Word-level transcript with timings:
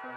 Prosessen 0.00 0.16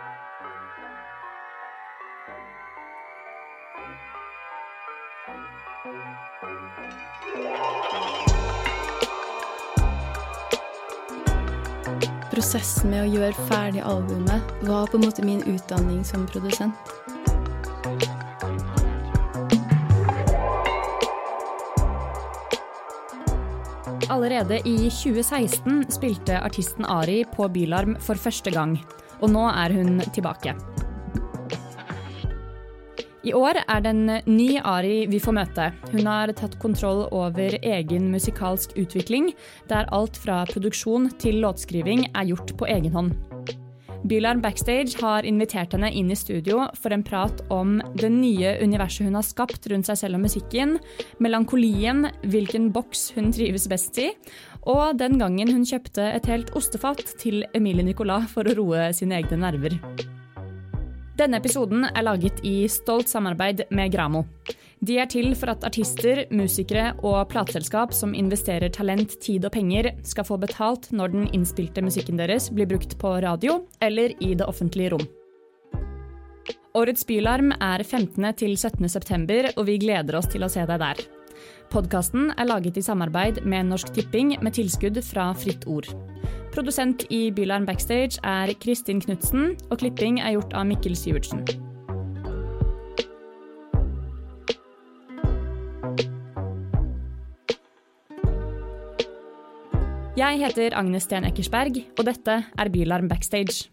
med 12.94 13.04
å 13.04 13.10
gjøre 13.12 13.36
ferdig 13.50 13.84
albumet 13.84 14.40
var 14.64 14.88
på 14.88 14.96
en 14.96 15.04
måte 15.04 15.20
min 15.28 15.44
utdanning 15.44 16.00
som 16.08 16.24
produsent. 16.32 16.72
Allerede 24.08 24.64
i 24.64 24.88
2016 24.88 25.92
spilte 25.92 26.40
artisten 26.40 26.88
Ari 26.88 27.28
på 27.36 27.52
Bylarm 27.52 28.00
for 28.00 28.16
første 28.16 28.48
gang, 28.56 28.80
og 29.24 29.32
nå 29.32 29.48
er 29.50 29.76
hun 29.80 30.02
tilbake. 30.12 30.58
I 33.24 33.32
år 33.32 33.62
er 33.62 33.80
det 33.80 33.92
en 33.94 34.10
ny 34.28 34.58
Ari 34.60 35.06
vi 35.08 35.20
får 35.24 35.36
møte. 35.38 35.70
Hun 35.94 36.10
har 36.10 36.34
tatt 36.36 36.58
kontroll 36.60 37.06
over 37.08 37.56
egen 37.56 38.10
musikalsk 38.12 38.76
utvikling, 38.76 39.32
der 39.72 39.88
alt 39.96 40.20
fra 40.20 40.42
produksjon 40.50 41.08
til 41.24 41.40
låtskriving 41.46 42.10
er 42.12 42.28
gjort 42.34 42.52
på 42.60 42.68
egen 42.68 42.92
hånd. 42.92 43.16
Bylarm 44.04 44.42
Backstage 44.44 44.98
har 45.00 45.24
invitert 45.24 45.72
henne 45.72 45.88
inn 45.96 46.10
i 46.12 46.18
studio 46.20 46.66
for 46.76 46.92
en 46.92 47.06
prat 47.08 47.40
om 47.54 47.78
det 47.96 48.10
nye 48.12 48.58
universet 48.60 49.08
hun 49.08 49.16
har 49.16 49.24
skapt 49.24 49.70
rundt 49.72 49.88
seg 49.88 50.02
selv 50.02 50.20
og 50.20 50.26
musikken, 50.26 50.76
melankolien, 51.24 52.10
hvilken 52.28 52.68
boks 52.76 53.14
hun 53.16 53.32
trives 53.32 53.70
best 53.72 54.02
i, 54.04 54.10
og 54.70 54.98
den 55.00 55.20
gangen 55.20 55.52
hun 55.52 55.66
kjøpte 55.68 56.06
et 56.16 56.28
helt 56.32 56.54
ostefat 56.58 57.04
til 57.20 57.44
Emilie 57.56 57.86
Nicolas 57.86 58.30
for 58.32 58.48
å 58.48 58.56
roe 58.58 58.90
sine 58.96 59.20
egne 59.20 59.40
nerver. 59.44 59.78
Denne 61.20 61.38
episoden 61.38 61.86
er 61.92 62.06
laget 62.08 62.40
i 62.48 62.64
stolt 62.72 63.12
samarbeid 63.12 63.68
med 63.70 63.92
Gramo. 63.94 64.24
De 64.84 64.98
er 65.00 65.08
til 65.08 65.30
for 65.40 65.54
at 65.54 65.64
artister, 65.64 66.26
musikere 66.34 66.90
og 67.06 67.30
plateselskap 67.32 67.94
som 67.96 68.16
investerer 68.18 68.74
talent, 68.74 69.16
tid 69.24 69.46
og 69.48 69.54
penger, 69.56 69.94
skal 70.04 70.28
få 70.28 70.40
betalt 70.42 70.90
når 70.92 71.14
den 71.14 71.30
innspilte 71.38 71.84
musikken 71.86 72.20
deres 72.20 72.50
blir 72.52 72.68
brukt 72.68 72.98
på 73.00 73.14
radio 73.24 73.62
eller 73.80 74.16
i 74.20 74.34
det 74.36 74.48
offentlige 74.50 74.96
rom. 74.96 75.06
Årets 76.74 77.06
Bylarm 77.06 77.54
er 77.62 77.84
15. 77.86 78.34
til 78.34 78.58
17. 78.58 78.90
september, 78.90 79.52
og 79.56 79.68
vi 79.70 79.78
gleder 79.78 80.18
oss 80.18 80.28
til 80.34 80.44
å 80.44 80.50
se 80.50 80.66
deg 80.66 80.82
der. 80.82 81.04
Podkasten 81.74 82.30
er 82.38 82.46
laget 82.46 82.78
i 82.78 82.86
samarbeid 82.86 83.42
med 83.50 83.72
Norsk 83.72 83.94
Tipping 83.96 84.36
med 84.44 84.54
tilskudd 84.54 85.00
fra 85.08 85.32
Fritt 85.34 85.66
Ord. 85.66 85.90
Produsent 86.54 87.08
i 87.10 87.32
Bylarm 87.34 87.66
Backstage 87.66 88.22
er 88.24 88.54
Kristin 88.62 89.02
Knutsen, 89.02 89.56
og 89.72 89.82
klipping 89.82 90.22
er 90.22 90.36
gjort 90.36 90.54
av 90.54 90.68
Mikkel 90.70 90.94
Syvertsen. 90.94 91.42
Jeg 100.14 100.38
heter 100.46 100.78
Agnes 100.78 101.08
Sten 101.10 101.26
Eckersberg, 101.26 101.82
og 101.98 102.06
dette 102.06 102.44
er 102.46 102.70
Bylarm 102.70 103.10
Backstage. 103.10 103.73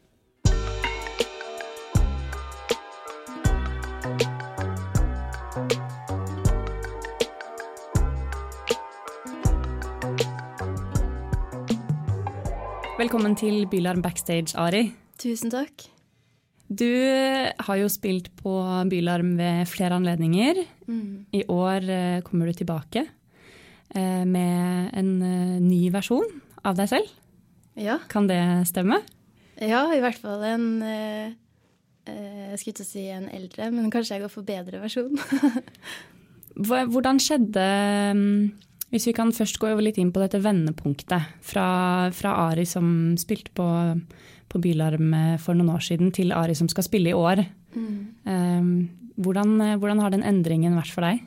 Velkommen 13.01 13.33
til 13.33 13.63
Bylarm 13.65 14.03
Backstage, 14.05 14.53
Ari. 14.61 14.91
Tusen 15.17 15.49
takk. 15.49 15.87
Du 16.69 16.85
har 17.65 17.79
jo 17.81 17.87
spilt 17.89 18.27
på 18.37 18.53
Bylarm 18.91 19.39
ved 19.39 19.71
flere 19.71 19.97
anledninger. 19.97 20.61
Mm. 20.85 21.25
I 21.33 21.41
år 21.49 21.87
eh, 21.89 22.19
kommer 22.27 22.51
du 22.51 22.59
tilbake 22.59 23.07
eh, 23.07 24.27
med 24.29 24.93
en 25.01 25.11
eh, 25.25 25.57
ny 25.65 25.81
versjon 25.95 26.29
av 26.61 26.77
deg 26.77 26.93
selv. 26.93 27.09
Ja. 27.81 27.97
Kan 28.13 28.29
det 28.29 28.69
stemme? 28.69 29.01
ja, 29.57 29.87
i 29.97 30.05
hvert 30.05 30.21
fall 30.21 30.45
en 30.51 30.69
eh, 30.85 31.33
eh, 32.05 32.53
Jeg 32.53 32.61
skulle 32.61 32.85
å 32.85 32.91
si 32.91 33.09
en 33.09 33.31
eldre, 33.33 33.71
men 33.73 33.89
kanskje 33.89 34.19
jeg 34.19 34.27
går 34.27 34.35
for 34.37 34.45
bedre 34.45 34.85
versjon. 34.85 35.17
Hvordan 36.93 37.17
skjedde 37.17 37.71
mm, 38.13 38.51
Hvis 38.91 39.07
vi 39.07 39.13
kan 39.15 39.31
først 39.33 39.59
gå 39.63 39.71
litt 39.79 39.99
inn 40.03 40.11
på 40.13 40.19
dette 40.23 40.41
vendepunktet 40.43 41.29
fra, 41.47 42.11
fra 42.11 42.33
Ari 42.49 42.65
som 42.67 43.15
spilte 43.21 43.53
på, 43.55 43.67
på 44.51 44.59
Bylarm 44.63 45.13
eh, 45.15 45.37
for 45.39 45.55
noen 45.55 45.71
år 45.77 45.85
siden, 45.87 46.11
til 46.13 46.33
Ari 46.35 46.57
som 46.59 46.69
skal 46.69 46.87
spille 46.87 47.13
i 47.13 47.17
år. 47.17 47.45
Eh, 47.77 48.73
Hvordan, 49.21 49.61
eh, 49.61 49.77
hvordan 49.77 50.01
har 50.01 50.11
den 50.15 50.23
endringen 50.25 50.75
vært 50.79 50.91
for 50.95 51.05
deg? 51.05 51.21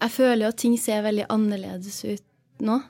Jeg 0.00 0.10
føler 0.12 0.46
jo 0.46 0.48
at 0.52 0.58
ting 0.60 0.76
ser 0.80 1.02
veldig 1.04 1.26
annerledes 1.32 1.98
ut 2.08 2.24
nå. 2.64 2.80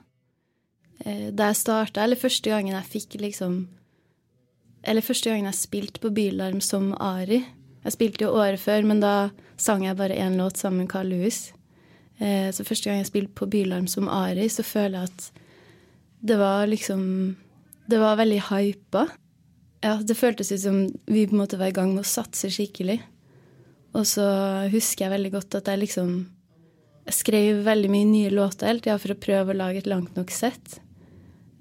Eh, 1.05 1.31
Da 1.35 1.51
jeg 1.51 1.59
starta, 1.61 2.05
eller 2.05 2.17
første 2.17 2.51
gangen 2.51 2.73
jeg 2.75 2.89
fikk 2.93 3.21
liksom 3.21 3.67
Eller 4.87 5.03
første 5.03 5.29
gangen 5.29 5.45
jeg 5.51 5.59
spilte 5.59 6.01
på 6.01 6.13
Bylarm 6.15 6.61
som 6.63 6.93
Ari 7.03 7.43
Jeg 7.85 7.93
spilte 7.93 8.25
jo 8.25 8.33
året 8.39 8.61
før, 8.63 8.87
men 8.87 9.01
da 9.01 9.31
sang 9.57 9.83
jeg 9.85 9.97
bare 9.99 10.17
én 10.17 10.37
låt 10.39 10.57
sammen 10.57 10.85
med 10.85 10.89
Carl 10.89 11.09
Louis. 11.11 11.53
Eh, 12.21 12.51
Så 12.53 12.65
første 12.65 12.89
gang 12.91 13.03
jeg 13.03 13.11
spilte 13.11 13.35
på 13.35 13.49
Bylarm 13.51 13.87
som 13.87 14.09
Ari, 14.09 14.49
så 14.49 14.65
føler 14.65 15.01
jeg 15.01 15.11
at 15.11 15.31
det 16.27 16.39
var 16.39 16.67
liksom 16.67 17.37
Det 17.89 17.99
var 18.01 18.17
veldig 18.17 18.41
hypa. 18.51 19.07
Ja, 19.83 19.97
det 20.03 20.17
føltes 20.17 20.51
ut 20.51 20.61
som 20.61 20.79
vi 21.07 21.27
på 21.27 21.37
en 21.37 21.43
måte 21.45 21.59
var 21.59 21.69
i 21.71 21.77
gang 21.77 21.95
med 21.95 22.03
å 22.03 22.09
satse 22.09 22.49
skikkelig. 22.51 23.01
Og 23.95 24.03
så 24.05 24.25
husker 24.73 25.05
jeg 25.05 25.13
veldig 25.13 25.31
godt 25.33 25.55
at 25.55 25.69
jeg 25.71 25.85
liksom 25.85 26.27
jeg 27.07 27.15
skrev 27.15 27.61
veldig 27.63 27.91
mye 27.93 28.07
nye 28.09 28.31
låter 28.35 28.67
hele 28.67 28.83
tida 28.83 28.99
for 28.99 29.15
å 29.15 29.21
prøve 29.23 29.55
å 29.55 29.57
lage 29.57 29.79
et 29.79 29.87
langt 29.87 30.17
nok 30.19 30.33
sett. 30.35 30.81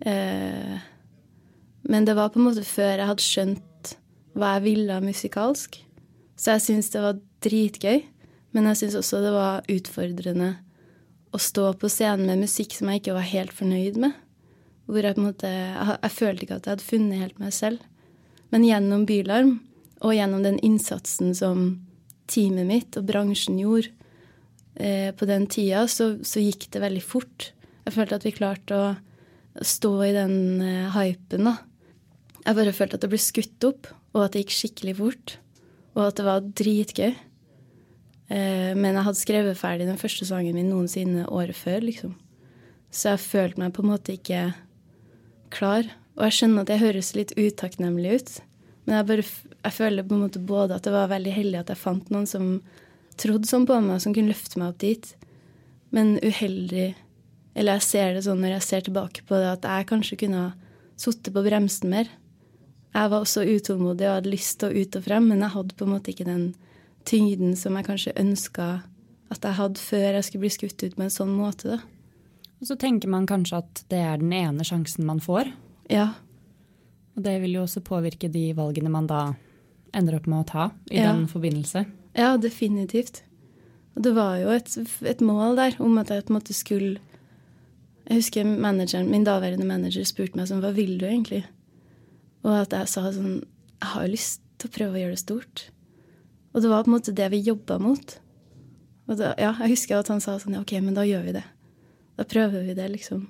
Eh, 0.01 0.79
men 1.85 2.07
det 2.07 2.15
var 2.17 2.31
på 2.33 2.41
en 2.41 2.47
måte 2.47 2.65
før 2.65 2.95
jeg 2.97 3.09
hadde 3.11 3.25
skjønt 3.25 3.91
hva 4.33 4.55
jeg 4.55 4.65
ville 4.65 4.97
musikalsk. 5.05 5.77
Så 6.35 6.55
jeg 6.55 6.63
syntes 6.65 6.89
det 6.95 7.03
var 7.05 7.21
dritgøy, 7.45 8.01
men 8.55 8.69
jeg 8.71 8.79
syns 8.79 8.99
også 9.01 9.19
det 9.23 9.33
var 9.35 9.65
utfordrende 9.71 10.53
å 11.35 11.41
stå 11.41 11.73
på 11.79 11.89
scenen 11.91 12.29
med 12.29 12.45
musikk 12.45 12.77
som 12.77 12.87
jeg 12.89 13.01
ikke 13.01 13.17
var 13.17 13.27
helt 13.27 13.53
fornøyd 13.55 13.99
med. 13.99 14.15
Hvor 14.87 15.03
jeg 15.03 15.17
på 15.17 15.21
en 15.23 15.27
måte 15.27 15.49
Jeg, 15.49 15.97
jeg 15.97 16.13
følte 16.13 16.45
ikke 16.45 16.57
at 16.59 16.67
jeg 16.67 16.75
hadde 16.75 16.87
funnet 16.87 17.21
helt 17.23 17.41
meg 17.41 17.55
selv. 17.55 17.83
Men 18.53 18.63
gjennom 18.63 19.03
Bylarm, 19.09 19.57
og 20.05 20.13
gjennom 20.13 20.43
den 20.45 20.59
innsatsen 20.63 21.33
som 21.35 21.65
teamet 22.31 22.67
mitt 22.69 22.97
og 22.99 23.07
bransjen 23.09 23.57
gjorde, 23.59 23.91
eh, 24.75 25.11
på 25.11 25.27
den 25.27 25.47
tida, 25.51 25.85
så, 25.91 26.15
så 26.23 26.43
gikk 26.43 26.69
det 26.71 26.83
veldig 26.83 27.03
fort. 27.03 27.51
Jeg 27.85 27.95
følte 27.97 28.19
at 28.19 28.27
vi 28.27 28.35
klarte 28.35 28.77
å 28.79 28.87
stå 29.65 29.93
i 30.05 30.13
den 30.15 30.37
eh, 30.61 30.95
hypen, 30.95 31.49
da. 31.49 31.57
Jeg 32.45 32.59
bare 32.59 32.75
følte 32.77 32.99
at 32.99 33.05
det 33.05 33.11
ble 33.11 33.21
skutt 33.21 33.67
opp, 33.67 33.89
og 34.13 34.25
at 34.25 34.35
det 34.35 34.45
gikk 34.45 34.55
skikkelig 34.55 34.95
fort. 34.99 35.37
Og 35.95 36.03
at 36.07 36.19
det 36.19 36.27
var 36.27 36.45
dritgøy. 36.61 37.15
Eh, 38.29 38.73
men 38.73 38.95
jeg 38.95 39.05
hadde 39.05 39.21
skrevet 39.21 39.59
ferdig 39.59 39.87
den 39.89 40.01
første 40.01 40.25
sangen 40.27 40.57
min 40.57 40.71
noensinne 40.71 41.27
året 41.29 41.57
før, 41.57 41.83
liksom. 41.85 42.15
Så 42.89 43.13
jeg 43.13 43.25
følte 43.25 43.61
meg 43.61 43.75
på 43.75 43.83
en 43.83 43.91
måte 43.91 44.15
ikke 44.15 44.47
klar. 45.53 45.87
Og 46.15 46.27
jeg 46.27 46.37
skjønner 46.37 46.63
at 46.63 46.71
jeg 46.73 46.83
høres 46.83 47.13
litt 47.17 47.35
utakknemlig 47.35 48.19
ut. 48.19 48.33
Men 48.85 48.99
jeg, 48.99 49.07
bare, 49.09 49.27
jeg 49.65 49.75
føler 49.75 50.07
på 50.07 50.15
en 50.15 50.25
måte 50.27 50.41
både 50.41 50.77
at 50.77 50.87
det 50.87 50.93
var 50.95 51.11
veldig 51.11 51.33
heldig 51.35 51.61
at 51.61 51.71
jeg 51.73 51.81
fant 51.81 52.11
noen 52.13 52.27
som 52.29 52.49
trodde 53.19 53.49
sånn 53.49 53.65
på 53.67 53.77
meg, 53.83 54.01
som 54.03 54.13
kunne 54.15 54.31
løfte 54.31 54.61
meg 54.61 54.73
opp 54.73 54.79
dit. 54.83 55.09
Men 55.95 56.17
uheldig 56.23 56.93
Eller 57.55 57.77
jeg 57.77 57.85
ser 57.85 58.09
det 58.11 58.25
sånn 58.25 58.41
når 58.43 58.57
jeg 58.57 58.63
ser 58.65 58.81
tilbake 58.83 59.21
på 59.23 59.37
det, 59.39 59.47
at 59.47 59.63
jeg 59.63 59.87
kanskje 59.87 60.17
kunne 60.19 60.39
ha 60.41 60.47
sittet 60.99 61.31
på 61.31 61.43
bremsen 61.45 61.87
mer. 61.87 62.09
Jeg 62.91 63.11
var 63.11 63.23
også 63.23 63.45
utålmodig 63.47 64.09
og 64.09 64.17
hadde 64.17 64.33
lyst 64.33 64.57
til 64.59 64.71
å 64.71 64.81
ut 64.83 64.97
og 64.99 65.05
frem, 65.05 65.29
men 65.31 65.39
jeg 65.39 65.53
hadde 65.53 65.77
på 65.79 65.85
en 65.87 65.93
måte 65.93 66.11
ikke 66.11 66.27
den 66.27 66.43
tyngden 67.05 67.55
som 67.55 67.75
jeg 67.77 67.85
kanskje 67.87 68.13
ønska 68.19 68.67
at 69.31 69.41
jeg 69.45 69.57
hadde 69.57 69.81
før 69.81 70.13
jeg 70.17 70.23
skulle 70.27 70.43
bli 70.45 70.53
skutt 70.53 70.83
ut 70.85 70.95
på 70.95 71.01
en 71.05 71.09
sånn 71.13 71.33
måte. 71.37 71.75
da. 71.75 71.79
Og 72.61 72.67
så 72.69 72.77
tenker 72.79 73.09
man 73.11 73.25
kanskje 73.27 73.57
at 73.57 73.83
det 73.91 73.99
er 73.99 74.17
den 74.21 74.31
ene 74.33 74.63
sjansen 74.65 75.05
man 75.05 75.19
får. 75.19 75.51
Ja, 75.89 76.13
Og 77.15 77.23
det 77.23 77.37
vil 77.41 77.53
jo 77.55 77.61
også 77.63 77.79
påvirke 77.79 78.27
de 78.31 78.49
valgene 78.53 78.89
man 78.91 79.05
da 79.07 79.35
ender 79.95 80.17
opp 80.17 80.25
med 80.27 80.41
å 80.43 80.47
ta 80.49 80.71
i 80.91 80.97
Ja. 80.97 81.13
den 81.13 81.27
forbindelse. 81.27 81.85
Ja, 82.13 82.35
definitivt. 82.37 83.21
Og 83.95 84.03
det 84.03 84.13
var 84.15 84.35
jo 84.41 84.49
et, 84.49 84.75
et 85.01 85.21
mål 85.21 85.55
der 85.55 85.75
om 85.79 85.97
at 85.97 86.09
jeg 86.09 86.25
på 86.25 86.33
en 86.33 86.39
måte 86.41 86.53
skulle 86.53 86.97
Jeg 88.07 88.17
husker 88.17 88.43
min 88.45 89.23
daværende 89.23 89.65
manager 89.65 90.03
spurte 90.03 90.35
meg 90.35 90.47
sånn 90.47 90.59
Hva 90.61 90.73
vil 90.75 90.97
du 90.99 91.05
egentlig? 91.07 91.45
Og 92.43 92.51
at 92.51 92.69
jeg 92.75 92.87
sa 92.87 93.11
sånn 93.11 93.39
Jeg 93.81 93.89
har 93.95 94.07
lyst 94.07 94.41
til 94.59 94.69
å 94.69 94.73
prøve 94.75 94.93
å 94.93 94.99
gjøre 95.01 95.15
det 95.15 95.19
stort. 95.23 95.69
Og 96.55 96.63
det 96.63 96.71
var 96.71 96.85
på 96.85 96.89
en 96.89 96.95
måte 96.95 97.13
det 97.15 97.27
vi 97.33 97.43
jobba 97.43 97.77
mot. 97.83 98.15
Og 99.05 99.19
da, 99.19 99.33
ja, 99.37 99.51
jeg 99.59 99.75
husker 99.75 99.99
at 99.99 100.09
han 100.09 100.23
sa 100.23 100.37
sånn 100.39 100.55
Ja, 100.55 100.63
OK, 100.63 100.71
men 100.81 100.95
da 100.95 101.03
gjør 101.05 101.27
vi 101.27 101.35
det. 101.35 101.43
Da 102.15 102.23
prøver 102.23 102.63
vi 102.63 102.77
det, 102.77 102.87
liksom. 102.93 103.25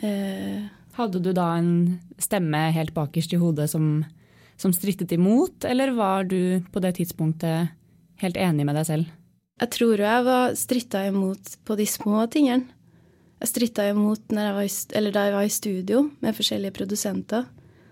Eh, 0.00 0.64
Hadde 0.96 1.20
du 1.24 1.30
da 1.36 1.52
en 1.60 2.00
stemme 2.20 2.64
helt 2.74 2.94
bakerst 2.96 3.32
i 3.36 3.40
hodet 3.40 3.68
som 3.70 4.02
som 4.62 4.72
strittet 4.72 5.12
imot, 5.12 5.64
eller 5.64 5.90
var 5.90 6.24
du 6.24 6.62
på 6.72 6.80
det 6.80 6.94
tidspunktet 7.00 7.72
helt 8.22 8.38
enig 8.38 8.66
med 8.68 8.78
deg 8.78 8.86
selv? 8.86 9.10
Jeg 9.62 9.74
tror 9.74 9.96
jo 9.96 10.06
jeg 10.06 10.26
var 10.26 10.54
stritta 10.58 11.02
imot 11.08 11.56
på 11.66 11.76
de 11.78 11.86
små 11.88 12.24
tingene. 12.30 12.68
Jeg 13.42 13.50
stritta 13.50 13.88
imot 13.90 14.30
jeg 14.30 14.54
var 14.54 15.10
da 15.10 15.24
jeg 15.26 15.34
var 15.34 15.46
i 15.46 15.52
studio 15.52 16.04
med 16.22 16.36
forskjellige 16.36 16.76
produsenter. 16.76 17.48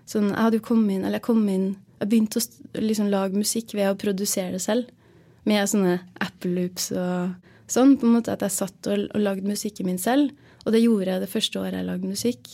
Sånn, 0.07 0.29
jeg 0.31 0.39
hadde 0.39 0.59
jo 0.61 0.67
kommet 0.69 0.95
inn, 0.95 1.03
eller 1.03 1.19
jeg 1.19 1.27
kom 1.27 1.43
inn 1.51 1.73
Jeg 2.01 2.09
begynte 2.09 2.41
å 2.41 2.81
liksom, 2.81 3.11
lage 3.13 3.37
musikk 3.37 3.75
ved 3.77 3.91
å 3.91 3.99
produsere 3.99 4.55
det 4.55 4.63
selv. 4.63 4.89
Med 5.45 5.69
sånne 5.69 5.99
Apple 6.21 6.51
loops 6.55 6.89
og 6.93 7.35
sånn. 7.69 7.95
På 8.01 8.07
en 8.09 8.17
måte 8.17 8.33
At 8.33 8.45
jeg 8.45 8.57
satt 8.57 8.89
og, 8.89 9.07
og 9.13 9.21
lagde 9.21 9.47
musikken 9.47 9.89
min 9.89 10.01
selv. 10.01 10.33
Og 10.65 10.73
det 10.75 10.83
gjorde 10.83 11.13
jeg 11.13 11.23
det 11.23 11.31
første 11.31 11.61
året 11.61 11.79
jeg 11.79 11.87
lagde 11.87 12.09
musikk. 12.09 12.49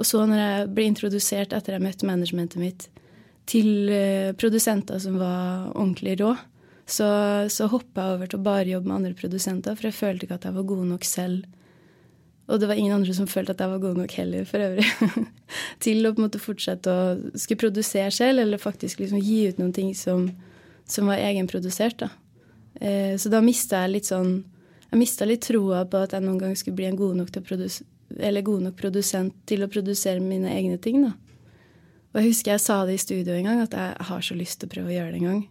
Og 0.00 0.06
så 0.08 0.24
når 0.24 0.40
jeg 0.40 0.68
ble 0.76 0.88
introdusert 0.88 1.54
etter 1.54 1.76
jeg 1.76 1.84
møtte 1.84 2.08
managementet 2.08 2.62
mitt 2.62 2.86
til 3.50 3.90
uh, 3.90 4.30
produsenter 4.38 5.00
som 5.02 5.18
var 5.20 5.70
ordentlig 5.74 6.16
rå, 6.20 6.34
så, 6.90 7.06
så 7.50 7.68
hoppa 7.70 8.02
jeg 8.02 8.16
over 8.16 8.30
til 8.30 8.40
å 8.40 8.46
bare 8.46 8.70
jobbe 8.70 8.90
med 8.90 8.96
andre 8.96 9.16
produsenter, 9.18 9.76
for 9.78 9.88
jeg 9.88 9.98
følte 9.98 10.26
ikke 10.26 10.38
at 10.40 10.46
jeg 10.48 10.56
var 10.56 10.68
god 10.70 10.86
nok 10.90 11.06
selv. 11.06 11.44
Og 12.50 12.58
det 12.58 12.66
var 12.66 12.78
ingen 12.78 12.96
andre 12.96 13.14
som 13.14 13.28
følte 13.30 13.54
at 13.54 13.60
jeg 13.62 13.70
var 13.70 13.82
god 13.82 13.98
nok 14.00 14.12
heller, 14.18 14.46
for 14.48 14.62
øvrig. 14.64 14.86
til 15.84 16.06
å 16.06 16.10
på 16.14 16.18
en 16.18 16.26
måte 16.26 16.42
fortsette 16.42 16.90
å 16.90 17.04
skulle 17.38 17.62
produsere 17.62 18.10
selv, 18.14 18.42
eller 18.42 18.62
faktisk 18.62 19.02
liksom 19.02 19.22
gi 19.22 19.44
ut 19.50 19.60
noen 19.62 19.74
ting 19.76 19.92
som, 19.94 20.26
som 20.88 21.10
var 21.10 21.22
egenprodusert. 21.22 22.02
da. 22.02 22.10
Eh, 22.80 23.14
så 23.20 23.30
da 23.30 23.42
mista 23.44 23.84
jeg 23.84 23.96
litt 23.96 24.08
sånn 24.08 24.42
Jeg 24.90 24.98
mista 24.98 25.26
litt 25.26 25.44
troa 25.46 25.84
på 25.86 25.98
at 26.02 26.16
jeg 26.16 26.22
noen 26.24 26.38
gang 26.40 26.54
skulle 26.58 26.74
bli 26.80 26.88
en 26.88 26.96
god 26.98 27.20
nok, 27.20 27.28
god 28.42 28.62
nok 28.64 28.74
produsent 28.74 29.34
til 29.46 29.62
å 29.62 29.68
produsere 29.70 30.18
mine 30.18 30.50
egne 30.50 30.80
ting. 30.82 31.04
da. 31.04 31.12
Og 32.10 32.18
jeg 32.18 32.32
husker 32.32 32.56
jeg 32.56 32.62
sa 32.64 32.80
det 32.86 32.96
i 32.96 33.02
studio 33.04 33.36
en 33.36 33.46
gang, 33.46 33.60
at 33.62 33.76
jeg 33.76 34.06
har 34.08 34.24
så 34.26 34.34
lyst 34.34 34.58
til 34.58 34.66
å 34.66 34.72
prøve 34.72 34.90
å 34.90 34.96
gjøre 34.96 35.12
det 35.12 35.20
en 35.20 35.28
gang. 35.28 35.44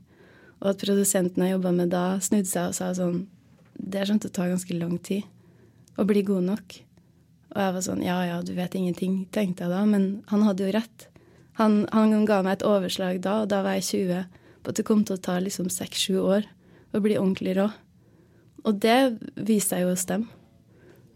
Og 0.60 0.74
at 0.74 0.84
produsenten 0.84 1.46
jeg 1.46 1.56
jobba 1.56 1.72
med 1.72 1.94
da, 1.94 2.04
snudde 2.20 2.52
seg 2.52 2.74
og 2.74 2.76
sa 2.76 2.92
sånn 2.98 3.22
Det 3.80 4.02
er 4.02 4.10
sånn 4.10 4.20
at 4.20 4.28
det 4.28 4.34
tar 4.36 4.52
ganske 4.52 4.76
lang 4.76 4.98
tid 5.00 5.24
å 5.96 6.04
bli 6.08 6.24
god 6.28 6.50
nok. 6.52 6.82
Og 7.50 7.62
jeg 7.64 7.76
var 7.76 7.86
sånn 7.86 8.04
Ja 8.06 8.18
ja, 8.28 8.42
du 8.46 8.54
vet 8.58 8.76
ingenting, 8.78 9.24
tenkte 9.34 9.66
jeg 9.66 9.74
da. 9.74 9.84
Men 9.90 10.10
han 10.32 10.46
hadde 10.46 10.68
jo 10.68 10.74
rett. 10.76 11.08
Han, 11.60 11.82
han 11.92 12.26
ga 12.28 12.42
meg 12.46 12.60
et 12.60 12.68
overslag 12.68 13.22
da, 13.26 13.42
og 13.44 13.50
da 13.52 13.64
var 13.66 13.80
jeg 13.80 13.88
20, 13.90 14.44
på 14.64 14.72
at 14.72 14.80
det 14.80 14.88
kom 14.88 15.04
til 15.04 15.18
å 15.18 15.24
ta 15.24 15.40
liksom 15.44 15.72
seks-sju 15.74 16.20
år 16.22 16.48
å 16.96 17.02
bli 17.04 17.18
ordentlig 17.20 17.58
rå. 17.58 17.68
Og 18.68 18.80
det 18.84 19.00
viste 19.36 19.76
seg 19.76 19.84
jo 19.84 19.96
å 19.96 20.00
stemme. 20.00 20.30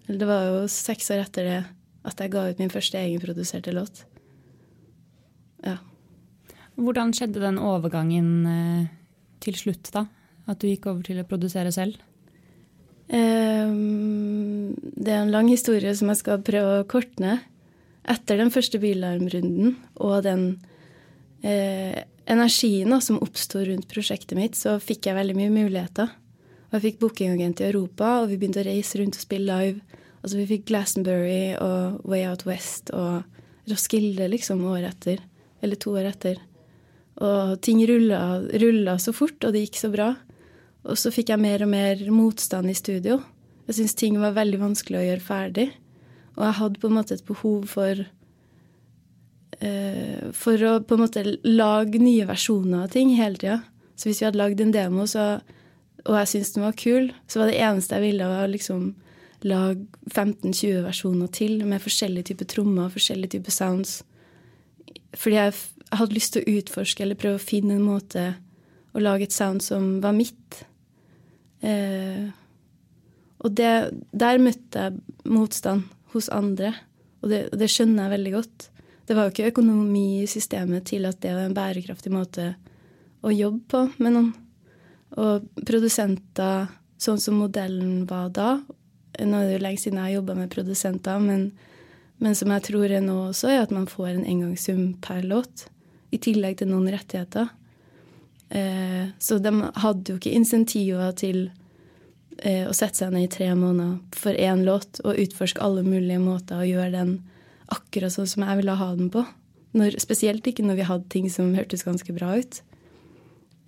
Det 0.03 0.27
var 0.27 0.50
jo 0.50 0.65
seks 0.68 1.07
år 1.15 1.24
etter 1.24 1.47
det 1.47 1.62
at 2.03 2.19
jeg 2.19 2.33
ga 2.33 2.50
ut 2.50 2.59
min 2.59 2.71
første 2.71 3.00
egenproduserte 3.00 3.71
låt. 3.71 4.03
Ja. 5.63 5.77
Hvordan 6.75 7.13
skjedde 7.15 7.39
den 7.39 7.62
overgangen? 7.62 8.33
Eh, 8.50 8.91
til 9.44 9.57
slutt, 9.59 9.91
da? 9.95 10.07
At 10.47 10.62
du 10.62 10.69
gikk 10.69 10.88
over 10.91 11.03
til 11.06 11.19
å 11.21 11.27
produsere 11.27 11.71
selv? 11.75 12.00
Um, 13.12 14.74
det 14.80 15.12
er 15.12 15.24
en 15.24 15.34
lang 15.34 15.50
historie 15.52 15.92
som 15.98 16.12
jeg 16.12 16.22
skal 16.22 16.44
prøve 16.46 16.80
å 16.80 16.88
korte 16.90 17.24
ned. 17.24 17.44
Etter 18.10 18.40
den 18.40 18.52
første 18.52 18.80
bilarmrunden 18.84 19.78
og 20.04 20.24
den 20.26 20.42
eh, 21.40 22.04
energien 22.28 22.92
som 23.02 23.22
oppsto 23.24 23.62
rundt 23.64 23.88
prosjektet 23.92 24.36
mitt, 24.36 24.58
så 24.60 24.76
fikk 24.84 25.08
jeg 25.08 25.16
veldig 25.16 25.38
mye 25.38 25.54
muligheter. 25.54 26.12
Og 26.68 26.78
jeg 26.78 26.84
fikk 26.88 27.04
bookingagent 27.04 27.62
i 27.62 27.70
Europa, 27.70 28.24
og 28.24 28.32
vi 28.32 28.40
begynte 28.42 28.64
å 28.64 28.68
reise 28.68 29.00
rundt 29.00 29.20
og 29.20 29.24
spille 29.24 29.60
live. 29.60 30.00
Altså 30.24 30.40
Vi 30.40 30.50
fikk 30.50 30.68
Glastonbury 30.72 31.54
og 31.62 32.04
Way 32.08 32.26
Out 32.32 32.46
West 32.48 32.92
og 32.96 33.24
Roskilde 33.70 34.28
liksom 34.32 34.64
året 34.68 34.90
etter. 34.96 35.24
Eller 35.64 35.80
to 35.80 35.94
år 35.96 36.10
etter. 36.12 36.40
Og 37.24 37.60
ting 37.64 37.84
rulla, 37.88 38.98
så 39.00 39.14
fort, 39.16 39.38
og 39.44 39.54
det 39.54 39.68
gikk 39.68 39.80
så 39.80 39.92
bra. 39.94 40.14
Og 40.83 41.00
så 41.00 41.12
fikk 41.13 41.31
jeg 41.31 41.41
mer 41.41 41.63
og 41.63 41.71
mer 41.71 42.01
motstand 42.12 42.69
i 42.71 42.75
studio. 42.75 43.21
Jeg 43.68 43.77
syntes 43.77 43.95
ting 44.00 44.19
var 44.19 44.35
veldig 44.35 44.59
vanskelig 44.59 45.00
å 45.00 45.06
gjøre 45.06 45.24
ferdig. 45.24 45.68
Og 46.35 46.44
jeg 46.47 46.57
hadde 46.59 46.81
på 46.81 46.89
en 46.89 46.97
måte 46.97 47.15
et 47.15 47.25
behov 47.27 47.68
for 47.71 48.03
uh, 49.63 50.24
For 50.35 50.65
å 50.68 50.74
på 50.83 50.97
en 50.97 51.03
måte 51.06 51.24
lage 51.45 52.01
nye 52.01 52.25
versjoner 52.27 52.83
av 52.83 52.91
ting 52.95 53.13
hele 53.15 53.39
tida. 53.39 53.59
Så 53.95 54.09
hvis 54.09 54.19
vi 54.21 54.27
hadde 54.27 54.41
lagd 54.41 54.59
en 54.63 54.74
demo, 54.74 55.06
så, 55.07 55.38
og 56.03 56.18
jeg 56.18 56.31
syntes 56.31 56.56
den 56.56 56.65
var 56.65 56.75
kul, 56.80 57.12
så 57.30 57.39
var 57.39 57.51
det 57.51 57.62
eneste 57.62 57.95
jeg 57.95 58.07
ville, 58.09 58.27
var 58.27 58.50
liksom 58.50 58.81
lage 59.44 59.85
15-20 60.09 60.81
versjoner 60.85 61.30
til 61.35 61.53
med 61.68 61.83
forskjellige 61.83 62.31
typer 62.31 62.47
trommer, 62.50 62.91
forskjellige 62.91 63.35
typer 63.35 63.53
sounds. 63.53 64.01
Fordi 65.13 65.38
jeg 65.38 65.53
jeg 65.94 66.00
hadde 66.00 66.18
lyst 66.18 66.33
til 66.33 66.41
å 66.41 66.53
utforske 66.57 67.03
eller 67.06 67.18
prøve 67.21 67.38
å 67.38 67.44
finne 67.44 67.75
en 67.77 67.85
måte 67.85 68.21
å 68.97 69.01
lage 69.01 69.27
et 69.27 69.35
sound 69.35 69.62
som 69.62 70.00
var 70.01 70.15
mitt. 70.18 70.63
Eh, 71.63 72.27
og 73.44 73.56
det, 73.56 73.71
der 74.12 74.42
møtte 74.42 74.86
jeg 74.88 75.31
motstand 75.31 75.88
hos 76.13 76.30
andre, 76.31 76.74
og 77.24 77.31
det, 77.31 77.48
det, 77.56 77.69
skjønner 77.71 78.06
jeg 78.06 78.15
veldig 78.18 78.33
godt. 78.36 78.69
Det 79.07 79.15
var 79.15 79.27
jo 79.27 79.33
ikke 79.33 79.50
økonomi 79.51 80.24
i 80.24 80.30
systemet 80.30 80.88
til 80.92 81.07
at 81.07 81.19
det 81.24 81.33
var 81.36 81.48
en 81.48 81.56
bærekraftig 81.56 82.12
måte 82.13 82.54
å 83.24 83.31
jobbe 83.31 83.63
på 83.71 83.83
med 84.04 84.15
noen. 84.15 84.31
Og 85.19 85.63
produsenter 85.68 86.71
sånn 87.04 87.21
som 87.21 87.38
modellen 87.38 88.07
var 88.09 88.31
da 88.33 88.56
Nå 89.13 89.38
er 89.38 89.45
det 89.45 89.57
jo 89.59 89.62
lenge 89.62 89.77
siden 89.77 90.00
jeg 90.00 90.07
har 90.07 90.13
jobba 90.16 90.33
med 90.33 90.50
produsenter, 90.50 91.19
men, 91.21 91.44
men, 92.18 92.33
som 92.33 92.50
jeg 92.50 92.63
tror 92.66 92.89
er 92.89 93.04
nå 93.06 93.18
også, 93.27 93.51
er 93.51 93.59
at 93.62 93.74
man 93.75 93.86
får 93.86 94.07
en 94.09 94.24
engangssum 94.25 94.95
per 95.06 95.19
låt 95.21 95.68
i 96.09 96.18
tillegg 96.18 96.57
til 96.57 96.71
noen 96.71 96.89
rettigheter. 96.89 97.51
Eh, 98.54 99.10
så 99.20 99.40
de 99.42 99.52
hadde 99.82 100.14
jo 100.14 100.20
ikke 100.20 100.34
insentiver 100.38 101.14
til 101.18 101.48
eh, 102.38 102.68
å 102.70 102.74
sette 102.76 103.02
seg 103.02 103.14
ned 103.16 103.26
i 103.26 103.32
tre 103.34 103.48
måneder 103.58 103.98
for 104.18 104.38
én 104.38 104.62
låt 104.68 105.02
og 105.02 105.18
utforske 105.18 105.62
alle 105.64 105.86
mulige 105.86 106.22
måter 106.22 106.62
å 106.62 106.68
gjøre 106.68 106.92
den 106.94 107.16
akkurat 107.74 108.14
sånn 108.14 108.30
som 108.30 108.46
jeg 108.46 108.60
ville 108.62 108.78
ha 108.78 108.90
den 108.94 109.10
på. 109.14 109.26
Når, 109.74 109.98
spesielt 110.04 110.46
ikke 110.46 110.66
når 110.66 110.78
vi 110.78 110.86
hadde 110.86 111.10
ting 111.10 111.32
som 111.34 111.56
hørtes 111.58 111.86
ganske 111.88 112.14
bra 112.14 112.36
ut. 112.38 112.62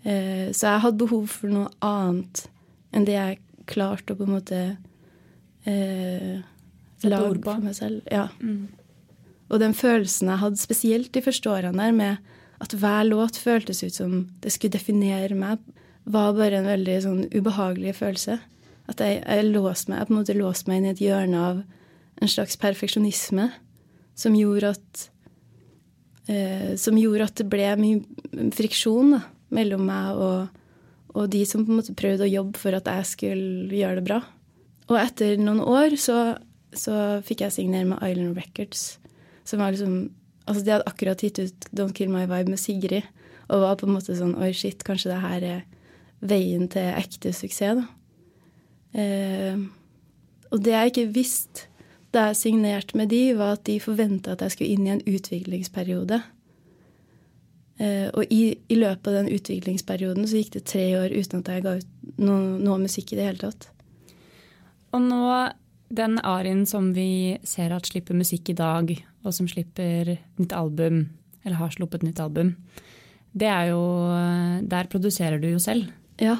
Eh, 0.05 0.51
så 0.53 0.75
jeg 0.75 0.83
hadde 0.83 1.01
behov 1.01 1.31
for 1.33 1.49
noe 1.49 1.71
annet 1.85 2.45
enn 2.93 3.07
det 3.07 3.15
jeg 3.17 3.39
klarte 3.65 4.13
å 4.13 4.19
på 4.19 4.27
en 4.27 4.35
måte 4.35 4.59
eh, 5.65 6.43
lage 7.09 7.41
for 7.41 7.65
meg 7.65 7.73
selv. 7.77 8.05
Ja. 8.13 8.27
Mm. 8.37 8.67
Og 9.49 9.61
den 9.61 9.73
følelsen 9.77 10.29
jeg 10.29 10.41
hadde 10.43 10.61
spesielt 10.61 11.11
de 11.17 11.25
første 11.25 11.49
årene 11.49 11.81
der 11.81 11.97
med 11.97 12.34
at 12.63 12.75
hver 12.79 13.03
låt 13.07 13.39
føltes 13.39 13.83
ut 13.83 13.95
som 13.95 14.19
det 14.43 14.53
skulle 14.53 14.77
definere 14.77 15.35
meg, 15.37 15.63
var 16.05 16.35
bare 16.37 16.61
en 16.61 16.69
veldig 16.69 16.97
sånn 17.03 17.23
ubehagelig 17.33 17.95
følelse. 17.99 18.37
At 18.91 19.01
jeg, 19.01 19.21
jeg 19.25 19.47
låste 19.49 19.91
meg, 19.91 20.01
jeg 20.01 20.07
på 20.07 20.13
en 20.13 20.19
måte 20.19 20.37
låste 20.37 20.69
meg 20.69 20.79
inn 20.79 20.89
i 20.89 20.93
et 20.93 21.03
hjørne 21.03 21.41
av 21.41 21.63
en 22.21 22.31
slags 22.31 22.57
perfeksjonisme 22.61 23.49
som 24.15 24.35
gjorde 24.37 24.75
at 24.75 25.07
eh, 26.31 26.75
Som 26.79 26.97
gjorde 26.97 27.27
at 27.27 27.35
det 27.41 27.47
ble 27.51 27.67
mye 27.79 28.51
friksjon 28.55 29.17
da, 29.17 29.23
mellom 29.53 29.83
meg 29.89 30.21
og, 30.21 30.61
og, 31.13 31.25
de 31.31 31.43
som 31.47 31.65
på 31.65 31.73
en 31.73 31.81
måte 31.81 31.97
prøvde 31.97 32.25
å 32.25 32.31
jobbe 32.31 32.61
for 32.61 32.77
at 32.77 32.87
jeg 32.89 33.09
skulle 33.11 33.75
gjøre 33.75 33.99
det 33.99 34.05
bra. 34.07 34.21
Og 34.87 34.97
etter 35.01 35.35
noen 35.41 35.61
år 35.61 35.97
så, 35.99 36.37
så 36.73 37.19
fikk 37.25 37.43
jeg 37.45 37.55
signere 37.57 37.89
med 37.89 38.01
Island 38.05 38.37
Records, 38.37 38.85
som 39.45 39.61
var 39.61 39.73
liksom 39.73 40.09
Altså, 40.45 40.61
de 40.61 40.73
hadde 40.75 40.89
akkurat 40.89 41.21
gitt 41.25 41.41
ut 41.41 41.69
Don't 41.73 41.95
Kill 41.97 42.11
My 42.13 42.25
Vibe 42.29 42.53
med 42.53 42.61
Sigrid, 42.61 43.07
og 43.49 43.61
var 43.61 43.77
på 43.79 43.87
en 43.87 43.95
måte 43.97 44.17
sånn 44.17 44.35
Oi, 44.41 44.51
shit, 44.57 44.83
kanskje 44.85 45.11
det 45.13 45.21
her 45.23 45.45
er 45.45 45.63
veien 46.25 46.67
til 46.71 46.93
ekte 46.95 47.33
suksess, 47.35 47.81
da. 47.81 47.87
Eh, 48.95 49.57
og 50.53 50.61
det 50.63 50.71
jeg 50.71 50.93
ikke 50.93 51.09
visste 51.17 51.67
da 52.15 52.29
jeg 52.29 52.39
signerte 52.39 52.95
med 52.95 53.09
de, 53.11 53.33
var 53.35 53.57
at 53.57 53.65
de 53.67 53.75
forventa 53.83 54.35
at 54.35 54.45
jeg 54.45 54.55
skulle 54.55 54.77
inn 54.77 54.85
i 54.87 54.93
en 54.93 55.03
utviklingsperiode. 55.03 56.21
Eh, 57.75 58.07
og 58.15 58.31
i, 58.31 58.55
i, 58.71 58.77
løpet 58.79 59.09
av 59.11 59.17
den 59.17 59.33
utviklingsperioden 59.35 60.27
så 60.29 60.39
gikk 60.39 60.53
det 60.53 60.63
tre 60.71 60.85
år 60.95 61.11
uten 61.11 61.41
at 61.41 61.51
jeg 61.51 61.65
ga 61.65 61.73
ut 61.81 61.89
noe, 62.23 62.55
noe 62.63 62.77
musikk 62.85 63.11
i 63.11 63.19
det 63.19 63.27
hele 63.27 63.41
tatt. 63.41 63.67
Og 64.95 65.03
nå, 65.03 65.25
den 65.91 66.15
Arin 66.23 66.63
som 66.69 66.93
vi 66.95 67.35
ser 67.43 67.75
at 67.75 67.91
slipper 67.91 68.15
musikk 68.15 68.53
i 68.53 68.57
dag, 68.61 68.95
og 69.25 69.33
som 69.35 69.47
slipper 69.49 70.15
nytt 70.39 70.53
album, 70.55 71.07
eller 71.43 71.59
har 71.59 71.73
sluppet 71.73 72.05
nytt 72.05 72.21
album, 72.21 72.55
det 73.35 73.49
er 73.51 73.71
jo 73.73 73.81
Der 74.63 74.87
produserer 74.87 75.41
du 75.41 75.49
jo 75.49 75.59
selv. 75.59 75.89
Ja. 76.21 76.37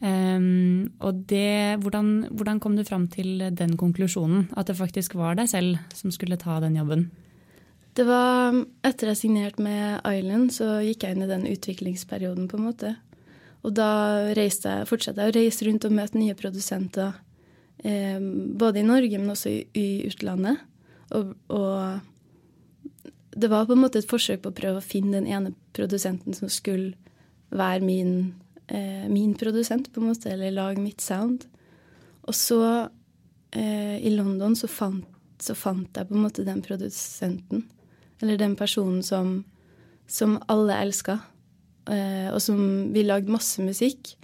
Um, 0.00 0.92
og 1.00 1.24
det, 1.26 1.80
hvordan, 1.80 2.28
hvordan, 2.30 2.60
kom 2.60 2.76
du 2.76 2.84
fram 2.84 3.08
til 3.08 3.40
den 3.50 3.76
konklusjonen? 3.76 4.48
At 4.56 4.68
det 4.68 4.76
faktisk 4.76 5.16
var 5.16 5.34
deg 5.34 5.48
selv 5.48 5.78
som 5.94 6.12
skulle 6.12 6.36
ta 6.36 6.60
den 6.60 6.76
jobben? 6.76 7.10
Det 7.96 8.04
var 8.04 8.52
Etter 8.84 9.08
jeg 9.08 9.16
signerte 9.16 9.62
med 9.64 10.04
Island, 10.04 10.52
så 10.52 10.82
gikk 10.84 11.02
jeg 11.02 11.16
inn 11.16 11.24
i 11.24 11.30
den 11.30 11.46
utviklingsperioden, 11.48 12.48
på 12.48 12.58
en 12.58 12.66
måte. 12.68 12.96
Og 13.64 13.72
da 13.74 13.88
jeg, 14.36 14.52
fortsatte 14.86 15.24
jeg 15.24 15.32
å 15.32 15.36
reise 15.36 15.66
rundt 15.66 15.86
og 15.88 15.96
møte 15.96 16.20
nye 16.20 16.36
produsenter. 16.38 17.16
Eh, 17.82 18.20
både 18.20 18.82
i 18.82 18.86
Norge, 18.86 19.18
men 19.18 19.32
også 19.32 19.50
i, 19.50 19.62
i 19.74 19.88
utlandet. 20.06 20.60
Og, 21.16 21.32
og 21.48 22.04
det 23.36 23.50
var 23.52 23.66
på 23.68 23.74
en 23.76 23.82
måte 23.84 24.00
et 24.00 24.08
forsøk 24.08 24.42
på 24.42 24.50
å 24.52 24.56
prøve 24.56 24.80
å 24.80 24.84
finne 24.84 25.18
den 25.18 25.28
ene 25.28 25.52
produsenten 25.76 26.34
som 26.36 26.48
skulle 26.52 26.94
være 27.52 27.84
min, 27.84 28.34
eh, 28.68 29.08
min 29.08 29.34
produsent, 29.34 29.92
på 29.92 30.00
en 30.00 30.08
måte, 30.08 30.30
eller 30.32 30.50
lage 30.50 30.80
mitt 30.80 31.00
sound. 31.00 31.44
Og 32.24 32.34
så, 32.34 32.88
eh, 33.52 33.98
i 34.00 34.10
London, 34.10 34.54
så 34.54 34.68
fant, 34.68 35.04
så 35.38 35.54
fant, 35.54 35.92
jeg 35.92 36.08
på 36.08 36.14
en 36.14 36.22
måte 36.22 36.44
den 36.44 36.62
produsenten. 36.62 37.64
Eller 38.22 38.38
den 38.38 38.56
personen 38.56 39.02
som, 39.02 39.44
som 40.06 40.42
alle 40.48 40.72
elska, 40.72 41.20
eh, 41.88 42.32
og 42.32 42.40
som 42.40 42.92
Vi 42.92 43.02
lagde 43.02 43.28
masse 43.28 43.58
musikk, 43.60 44.16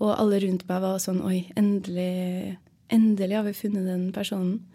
og 0.00 0.18
alle 0.18 0.40
rundt 0.40 0.66
meg 0.68 0.82
var 0.82 0.98
sånn 0.98 1.22
Oi, 1.22 1.50
endelig, 1.56 2.58
endelig 2.90 3.36
har 3.36 3.44
vi 3.44 3.52
funnet 3.52 3.86
den 3.86 4.12
personen. 4.12 4.66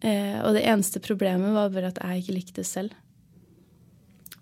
Eh, 0.00 0.38
og 0.42 0.56
det 0.56 0.66
eneste 0.68 1.00
problemet 1.04 1.54
var 1.54 1.72
bare 1.72 1.92
at 1.92 2.00
jeg 2.02 2.22
ikke 2.22 2.36
likte 2.36 2.60
det 2.60 2.68
selv. 2.68 2.96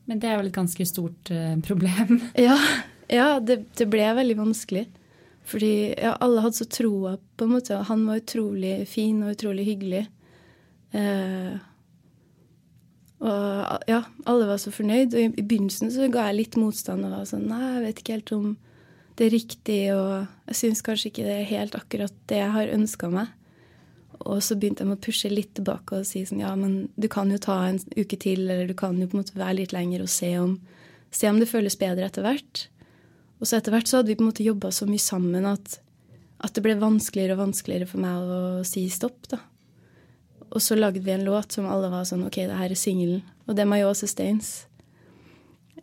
Men 0.05 0.21
det 0.21 0.29
er 0.29 0.41
vel 0.41 0.51
et 0.51 0.57
ganske 0.57 0.87
stort 0.89 1.31
eh, 1.33 1.55
problem? 1.65 2.19
ja, 2.49 2.59
ja 3.09 3.29
det, 3.41 3.63
det, 3.79 3.89
ble 3.91 4.09
veldig 4.19 4.39
vanskelig. 4.41 4.87
Fordi 5.45 5.93
ja, 5.93 6.15
alle 6.25 6.43
hadde 6.45 6.63
så 6.63 6.69
troa 6.69 7.17
på 7.37 7.47
en 7.47 7.55
måte. 7.57 7.79
Han 7.91 8.05
var 8.09 8.23
utrolig 8.23 8.77
fin 8.89 9.23
og 9.25 9.37
utrolig 9.37 9.69
hyggelig. 9.69 10.05
Eh, 10.97 11.55
og 13.25 13.89
ja, 13.89 14.03
alle 14.29 14.49
var 14.49 14.61
så 14.61 14.73
fornøyd. 14.75 15.15
Og 15.15 15.21
i, 15.21 15.31
i, 15.33 15.45
begynnelsen 15.45 15.93
så 15.93 16.11
ga 16.13 16.29
jeg 16.31 16.41
litt 16.41 16.61
motstand 16.61 17.07
og 17.07 17.17
var 17.17 17.29
sånn 17.29 17.49
Nei, 17.49 17.63
jeg 17.77 17.85
vet 17.87 18.03
ikke 18.03 18.19
helt 18.19 18.37
om 18.37 18.55
det 19.15 19.29
er 19.29 19.31
riktig, 19.37 19.81
og 19.95 20.49
jeg 20.51 20.59
syns 20.59 20.83
kanskje 20.83 21.13
ikke 21.13 21.25
det 21.27 21.35
er 21.39 21.51
helt 21.53 21.77
akkurat 21.79 22.15
det 22.31 22.41
jeg 22.41 22.51
har 22.57 22.73
ønska 22.75 23.11
meg. 23.13 23.31
Og 24.23 24.43
så 24.45 24.57
begynte 24.57 24.85
jeg 24.85 24.95
å 24.95 25.01
pushe 25.03 25.31
litt 25.33 25.55
tilbake 25.59 25.99
og 26.01 26.07
si 26.09 26.23
sånn 26.27 26.43
ja, 26.45 26.53
men 26.59 26.89
du 26.95 27.09
kan 27.11 27.33
jo 27.33 27.41
ta 27.43 27.57
en 27.67 27.81
uke 27.97 28.19
til, 28.21 28.47
eller 28.47 28.71
du 28.71 28.77
kan 28.79 28.97
jo 29.01 29.09
på 29.11 29.17
en 29.17 29.25
måte 29.25 29.39
være 29.39 29.59
litt 29.63 29.75
lenger 29.75 30.05
og 30.05 30.13
se 30.13 30.31
om, 30.41 30.59
se 31.11 31.31
om 31.31 31.41
det 31.43 31.51
føles 31.51 31.77
bedre 31.81 32.07
etter 32.07 32.27
hvert. 32.27 32.67
Og 33.41 33.49
så 33.49 33.59
etter 33.59 33.75
hvert 33.75 33.91
så 33.91 34.01
hadde 34.01 34.13
vi 34.13 34.19
på 34.19 34.25
en 34.25 34.31
måte 34.31 34.47
jobba 34.47 34.71
så 34.73 34.87
mye 34.89 35.03
sammen 35.03 35.49
at, 35.49 35.81
at, 36.39 36.55
det 36.55 36.63
ble 36.65 36.77
vanskeligere 36.81 37.37
og 37.37 37.43
vanskeligere 37.49 37.91
for 37.91 38.05
meg 38.05 38.31
å 38.37 38.39
si 38.69 38.87
stopp, 38.93 39.27
da. 39.33 39.41
Og 40.55 40.63
så 40.63 40.79
lagde 40.79 41.03
vi 41.03 41.11
en 41.11 41.27
låt 41.27 41.57
som 41.57 41.67
alle 41.67 41.91
var 41.91 42.07
sånn 42.07 42.23
OK, 42.29 42.39
det 42.47 42.61
her 42.61 42.71
er 42.71 42.79
singelen. 42.79 43.25
Og 43.49 43.57
det 43.57 43.65
er 43.65 43.69
My 43.69 43.81
Sustains. 43.99 44.69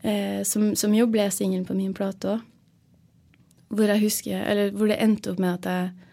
Eh, 0.02 0.42
som, 0.48 0.72
som, 0.80 0.94
jo 0.96 1.10
ble 1.12 1.28
singelen 1.30 1.68
på 1.68 1.76
min 1.78 1.92
plate 1.94 2.38
òg. 2.38 2.48
Hvor 3.72 3.88
jeg 3.88 4.02
husker 4.02 4.42
Eller 4.52 4.74
hvor 4.76 4.90
det 4.90 4.98
endte 5.00 5.32
opp 5.32 5.38
med 5.40 5.60
at 5.60 5.68
jeg 5.70 6.08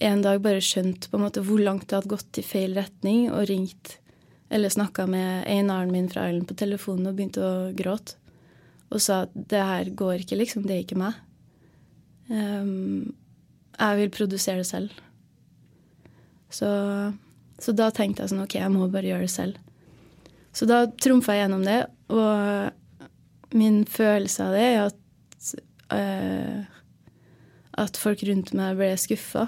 en 0.00 0.22
dag 0.24 0.40
bare 0.44 0.62
skjønt 0.64 1.08
på 1.10 1.18
en 1.18 1.24
måte 1.26 1.42
hvor 1.44 1.60
langt 1.62 1.88
det 1.88 1.98
hadde 1.98 2.12
gått 2.12 2.40
i 2.40 2.44
feil 2.46 2.76
retning, 2.78 3.28
og 3.32 3.48
ringt 3.50 3.98
eller 4.50 4.72
snakka 4.72 5.06
med 5.06 5.44
einaren 5.46 5.92
min 5.94 6.08
fra 6.10 6.26
Island 6.28 6.48
på 6.48 6.56
telefonen 6.58 7.10
og 7.10 7.18
begynte 7.18 7.44
å 7.44 7.70
gråte. 7.76 8.16
Og 8.90 9.02
sa 9.02 9.22
at 9.28 9.34
det 9.34 9.60
her 9.62 9.90
går 9.94 10.24
ikke, 10.24 10.40
liksom. 10.40 10.64
Det 10.66 10.74
er 10.74 10.82
ikke 10.82 10.98
meg. 10.98 11.18
Um, 12.26 13.12
jeg 13.76 14.00
vil 14.00 14.10
produsere 14.16 14.64
det 14.64 14.66
selv. 14.66 14.96
Så, 16.50 16.66
så, 17.62 17.74
da 17.78 17.92
tenkte 17.94 18.24
jeg 18.24 18.32
sånn 18.32 18.42
OK, 18.42 18.56
jeg 18.58 18.74
må 18.74 18.88
bare 18.90 19.12
gjøre 19.12 19.28
det 19.28 19.34
selv. 19.36 19.60
Så 20.50 20.66
da 20.66 20.82
trumfa 20.98 21.36
jeg 21.36 21.44
gjennom 21.44 21.62
det, 21.62 21.78
og 22.10 23.54
min 23.54 23.84
følelse 23.86 24.48
av 24.48 24.58
det 24.58 24.66
er 24.66 24.82
at 24.88 25.54
uh, 25.94 26.80
at 27.80 27.98
folk 28.00 28.22
rundt 28.26 28.52
meg 28.56 28.78
ble 28.78 28.90
skuffa. 28.98 29.46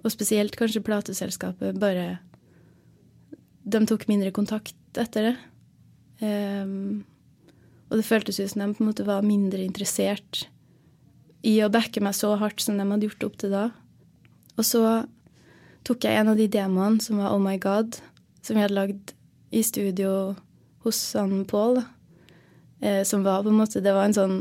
Og 0.00 0.12
spesielt 0.12 0.56
kanskje 0.56 0.84
plateselskapet 0.84 1.78
bare 1.80 2.18
De 3.70 3.80
tok 3.86 4.06
mindre 4.08 4.32
kontakt 4.32 4.74
etter 4.98 5.30
det. 5.30 5.36
Um, 6.20 7.04
og 7.90 7.98
det 7.98 8.06
føltes 8.06 8.40
ut 8.40 8.50
som 8.52 8.62
de 8.62 8.74
på 8.74 8.84
en 8.84 8.90
måte 8.90 9.06
var 9.06 9.26
mindre 9.26 9.62
interessert 9.64 10.46
i 11.46 11.56
å 11.64 11.70
backe 11.72 12.02
meg 12.04 12.14
så 12.16 12.34
hardt 12.40 12.62
som 12.62 12.76
de 12.78 12.86
hadde 12.86 13.08
gjort 13.08 13.26
opp 13.28 13.38
til 13.40 13.54
da. 13.54 13.64
Og 14.56 14.66
så 14.66 14.82
tok 15.88 16.04
jeg 16.04 16.20
en 16.20 16.32
av 16.32 16.38
de 16.38 16.46
demoene 16.50 17.00
som 17.02 17.20
var 17.20 17.34
Oh 17.34 17.40
My 17.42 17.56
God, 17.60 17.98
som 18.44 18.56
vi 18.56 18.64
hadde 18.64 18.76
lagd 18.76 19.14
i 19.50 19.62
studio 19.66 20.36
hos 20.84 21.00
han 21.18 21.44
Pål. 21.48 21.82
Eh, 22.80 23.02
som 23.04 23.24
var 23.24 23.42
på 23.42 23.50
en 23.52 23.58
måte 23.60 23.82
Det 23.84 23.92
var 23.92 24.06
en 24.08 24.14
sånn 24.16 24.36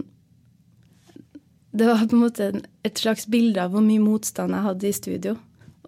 Det 1.76 1.84
var 1.90 2.06
på 2.08 2.16
en 2.16 2.22
måte 2.22 2.46
et 2.88 3.02
slags 3.02 3.26
bilde 3.28 3.60
av 3.60 3.74
hvor 3.74 3.84
mye 3.84 4.00
motstand 4.00 4.56
jeg 4.56 4.64
hadde 4.64 4.88
i 4.88 4.96
studio. 4.96 5.34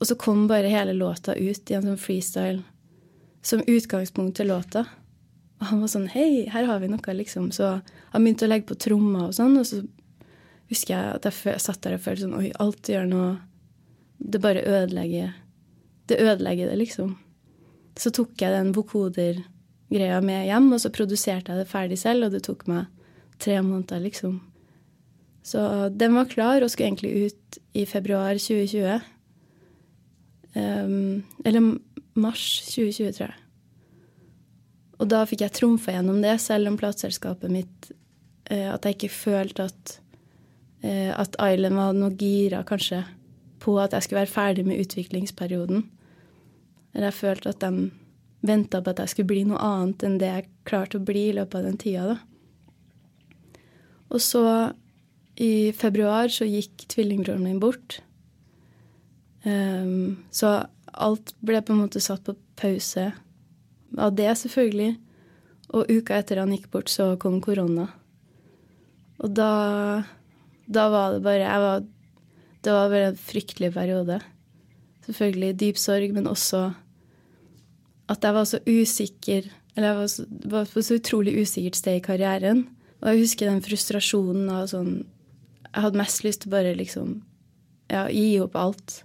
Og 0.02 0.08
så 0.10 0.18
kom 0.18 0.48
bare 0.50 0.72
hele 0.72 0.96
låta 0.98 1.36
ut 1.38 1.72
i 1.72 1.78
en 1.78 1.86
sånn 1.86 2.02
freestyle 2.02 2.64
som 3.46 3.62
utgangspunkt 3.70 4.40
til 4.40 4.50
låta. 4.50 4.88
Og 5.62 5.68
han 5.70 5.84
var 5.84 5.92
sånn 5.94 6.10
Hei, 6.10 6.48
her 6.50 6.66
har 6.66 6.82
vi 6.82 6.90
noe, 6.90 7.14
liksom. 7.14 7.52
Så 7.54 7.70
han 7.86 8.24
begynte 8.24 8.48
å 8.48 8.50
legge 8.50 8.72
på 8.72 8.80
trommer 8.82 9.30
og 9.30 9.36
sånn, 9.38 9.60
og 9.62 9.68
så 9.70 9.84
husker 10.72 10.96
jeg 10.96 11.20
at 11.20 11.28
jeg 11.30 11.62
satt 11.62 11.82
der 11.86 12.00
og 12.00 12.06
følte 12.06 12.26
sånn 12.26 12.38
Oi, 12.40 12.50
alt 12.64 12.90
gjør 12.90 13.08
noe 13.12 13.32
Det 14.18 14.42
bare 14.42 14.64
ødelegger 14.66 15.36
Det 16.10 16.18
ødelegger 16.18 16.72
det, 16.72 16.80
liksom. 16.82 17.16
Så 18.00 18.10
tok 18.16 18.42
jeg 18.42 18.56
den 18.56 18.74
vokoder-greia 18.74 20.22
med 20.26 20.48
hjem, 20.48 20.72
og 20.74 20.82
så 20.82 20.94
produserte 20.94 21.54
jeg 21.54 21.62
det 21.62 21.70
ferdig 21.70 22.00
selv, 22.00 22.26
og 22.26 22.34
det 22.34 22.42
tok 22.48 22.66
meg 22.72 22.88
tre 23.42 23.60
måneder, 23.62 24.02
liksom. 24.02 24.40
Så 25.44 25.90
den 25.94 26.16
var 26.16 26.30
klar 26.30 26.62
og 26.62 26.72
skulle 26.72 26.92
egentlig 26.92 27.30
ut 27.30 27.60
i 27.78 27.86
februar 27.90 28.38
2020. 28.38 29.02
Um, 30.56 31.24
eller 31.46 31.78
mars 32.20 32.44
2020, 32.68 33.14
tror 33.16 33.30
jeg. 33.30 33.38
Og 35.02 35.10
da 35.10 35.24
fikk 35.26 35.46
jeg 35.46 35.56
trumfa 35.58 35.96
gjennom 35.96 36.20
det, 36.22 36.36
selv 36.44 36.70
om 36.70 36.78
plateselskapet 36.78 37.50
mitt 37.52 37.92
uh, 38.52 38.74
At 38.74 38.86
jeg 38.86 38.98
ikke 38.98 39.14
følte 39.16 39.70
at, 39.72 39.96
uh, 40.84 41.14
at 41.16 41.40
Island 41.40 41.80
var 41.80 41.96
noe 41.98 42.14
gira, 42.20 42.66
kanskje, 42.68 43.04
på 43.64 43.78
at 43.80 43.96
jeg 43.96 44.04
skulle 44.04 44.24
være 44.26 44.36
ferdig 44.36 44.68
med 44.68 44.84
utviklingsperioden. 44.84 45.86
Eller 46.94 47.10
jeg 47.10 47.20
følte 47.22 47.56
at 47.56 47.64
de 47.64 47.90
venta 48.42 48.82
på 48.82 48.92
at 48.92 49.00
jeg 49.04 49.14
skulle 49.14 49.32
bli 49.32 49.46
noe 49.48 49.62
annet 49.62 50.04
enn 50.04 50.20
det 50.22 50.30
jeg 50.30 50.50
klarte 50.68 51.00
å 51.00 51.06
bli 51.06 51.28
i 51.30 51.36
løpet 51.38 51.60
av 51.60 51.68
den 51.70 51.80
tida. 51.82 52.06
da. 52.12 52.18
Og 54.12 54.20
så, 54.20 54.44
i 55.40 55.72
februar, 55.78 56.28
så 56.28 56.48
gikk 56.50 56.88
tvillingbroren 56.92 57.46
min 57.46 57.62
bort. 57.62 58.02
Um, 59.44 60.22
så 60.30 60.66
alt 60.92 61.34
ble 61.42 61.62
på 61.66 61.74
en 61.74 61.84
måte 61.86 62.02
satt 62.04 62.24
på 62.28 62.36
pause 62.60 63.10
av 63.98 64.14
det, 64.16 64.30
selvfølgelig. 64.44 64.96
Og 65.72 65.90
uka 65.90 66.20
etter 66.20 66.42
han 66.42 66.52
gikk 66.54 66.70
bort, 66.74 66.92
så 66.92 67.14
kom 67.22 67.40
korona. 67.44 67.88
Og 69.22 69.32
da, 69.38 70.04
da 70.68 70.86
var 70.92 71.16
det 71.16 71.24
bare 71.26 71.46
jeg 71.46 71.66
var, 71.66 71.84
Det 72.62 72.74
var 72.74 72.90
bare 72.90 73.10
en 73.10 73.18
fryktelig 73.18 73.72
periode. 73.74 74.20
Selvfølgelig 75.06 75.60
dyp 75.60 75.78
sorg, 75.82 76.14
men 76.14 76.28
også 76.30 76.72
at 78.12 78.24
jeg 78.24 78.36
var 78.36 78.46
så 78.46 78.60
usikker 78.68 79.46
Eller 79.76 79.88
jeg 79.88 79.98
var, 79.98 80.08
så, 80.08 80.26
var 80.52 80.66
på 80.68 80.82
så 80.84 80.98
utrolig 81.00 81.42
usikkert 81.42 81.78
sted 81.80 81.96
i 81.96 82.04
karrieren. 82.04 82.66
Og 83.02 83.08
jeg 83.10 83.22
husker 83.24 83.48
den 83.48 83.64
frustrasjonen 83.64 84.50
av 84.52 84.68
sånn 84.68 85.06
Jeg 85.72 85.84
hadde 85.86 86.02
mest 86.02 86.26
lyst 86.26 86.44
til 86.44 86.52
bare 86.52 86.76
liksom 86.76 87.22
ja, 87.90 88.10
gi 88.12 88.40
opp 88.44 88.58
alt 88.60 89.02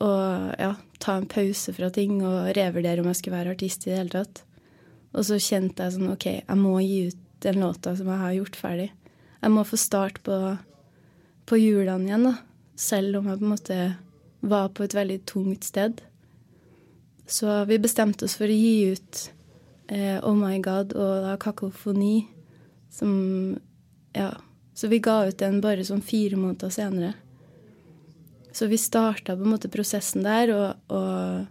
og 0.00 0.54
ja, 0.58 0.72
ta 1.02 1.18
en 1.18 1.28
pause 1.28 1.74
fra 1.76 1.90
ting 1.92 2.20
og 2.24 2.52
revurdere 2.56 3.02
om 3.02 3.10
jeg 3.10 3.20
skulle 3.20 3.38
være 3.40 3.54
artist 3.56 3.86
i 3.86 3.90
det 3.90 3.98
hele 3.98 4.14
tatt. 4.14 4.42
Og 5.12 5.26
så 5.28 5.36
kjente 5.42 5.84
jeg 5.84 5.96
sånn 5.96 6.12
OK, 6.14 6.26
jeg 6.38 6.58
må 6.58 6.78
gi 6.80 7.00
ut 7.10 7.18
den 7.44 7.60
låta 7.60 7.92
som 7.98 8.08
jeg 8.08 8.22
har 8.22 8.36
gjort 8.38 8.56
ferdig. 8.56 8.88
Jeg 9.42 9.52
må 9.52 9.64
få 9.66 9.78
start 9.80 10.22
på, 10.24 10.38
på 11.50 11.58
hjulene 11.58 12.08
igjen, 12.08 12.28
da. 12.30 12.36
Selv 12.78 13.18
om 13.18 13.28
jeg 13.28 13.40
på 13.40 13.44
en 13.44 13.52
måte 13.52 13.78
var 14.52 14.70
på 14.74 14.86
et 14.86 14.96
veldig 14.96 15.18
tungt 15.28 15.66
sted. 15.66 16.00
Så 17.26 17.64
vi 17.68 17.78
bestemte 17.82 18.26
oss 18.26 18.38
for 18.38 18.50
å 18.50 18.56
gi 18.56 18.94
ut 18.94 19.20
eh, 19.92 20.18
Oh 20.22 20.34
My 20.38 20.56
God 20.62 20.94
og 20.96 21.26
da 21.26 21.36
Kakofoni, 21.40 22.24
som 22.90 23.12
Ja. 24.16 24.32
Så 24.74 24.88
vi 24.88 25.02
ga 25.04 25.26
ut 25.28 25.36
den 25.36 25.58
bare 25.60 25.84
sånn 25.84 26.00
fire 26.00 26.36
måneder 26.40 26.70
senere. 26.72 27.12
Så 28.52 28.66
vi 28.66 28.78
starta 28.78 29.36
på 29.36 29.44
en 29.46 29.54
måte 29.54 29.70
prosessen 29.72 30.26
der, 30.26 30.52
og, 30.52 30.92
og, 30.92 31.46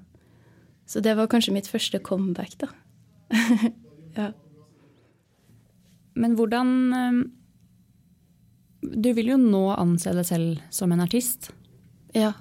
Så 0.86 1.00
det 1.00 1.15
var 1.15 1.29
kanskje 1.31 1.53
mitt 1.55 1.67
første 1.67 2.00
comeback, 2.00 2.58
da. 2.60 2.67
ja. 4.20 4.31
Men 6.13 6.36
hvordan 6.36 6.93
eh, 6.93 7.20
Du 8.81 9.13
vil 9.13 9.31
jo 9.31 9.38
nå 9.39 9.70
anse 9.72 10.12
deg 10.12 10.25
selv 10.27 10.62
som 10.70 10.91
en 10.91 11.01
artist. 11.01 11.51
Ja. 12.13 12.34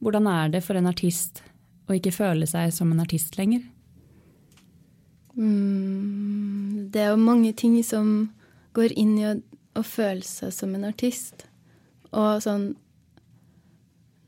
Hvordan 0.00 0.26
er 0.26 0.48
det 0.48 0.64
for 0.64 0.78
en 0.78 0.88
artist 0.90 1.42
å 1.88 1.94
ikke 1.96 2.12
føle 2.12 2.46
seg 2.46 2.72
som 2.74 2.92
en 2.92 3.02
artist 3.04 3.38
lenger? 3.38 3.62
Mm, 5.38 6.88
det 6.90 7.04
er 7.04 7.12
jo 7.12 7.20
mange 7.22 7.52
ting 7.52 7.78
som 7.86 8.32
går 8.74 8.94
inn 8.98 9.14
i 9.20 9.26
å, 9.28 9.36
å 9.78 9.84
føle 9.86 10.24
seg 10.26 10.52
som 10.54 10.74
en 10.74 10.88
artist. 10.88 11.46
Og 12.10 12.42
sånn 12.42 12.72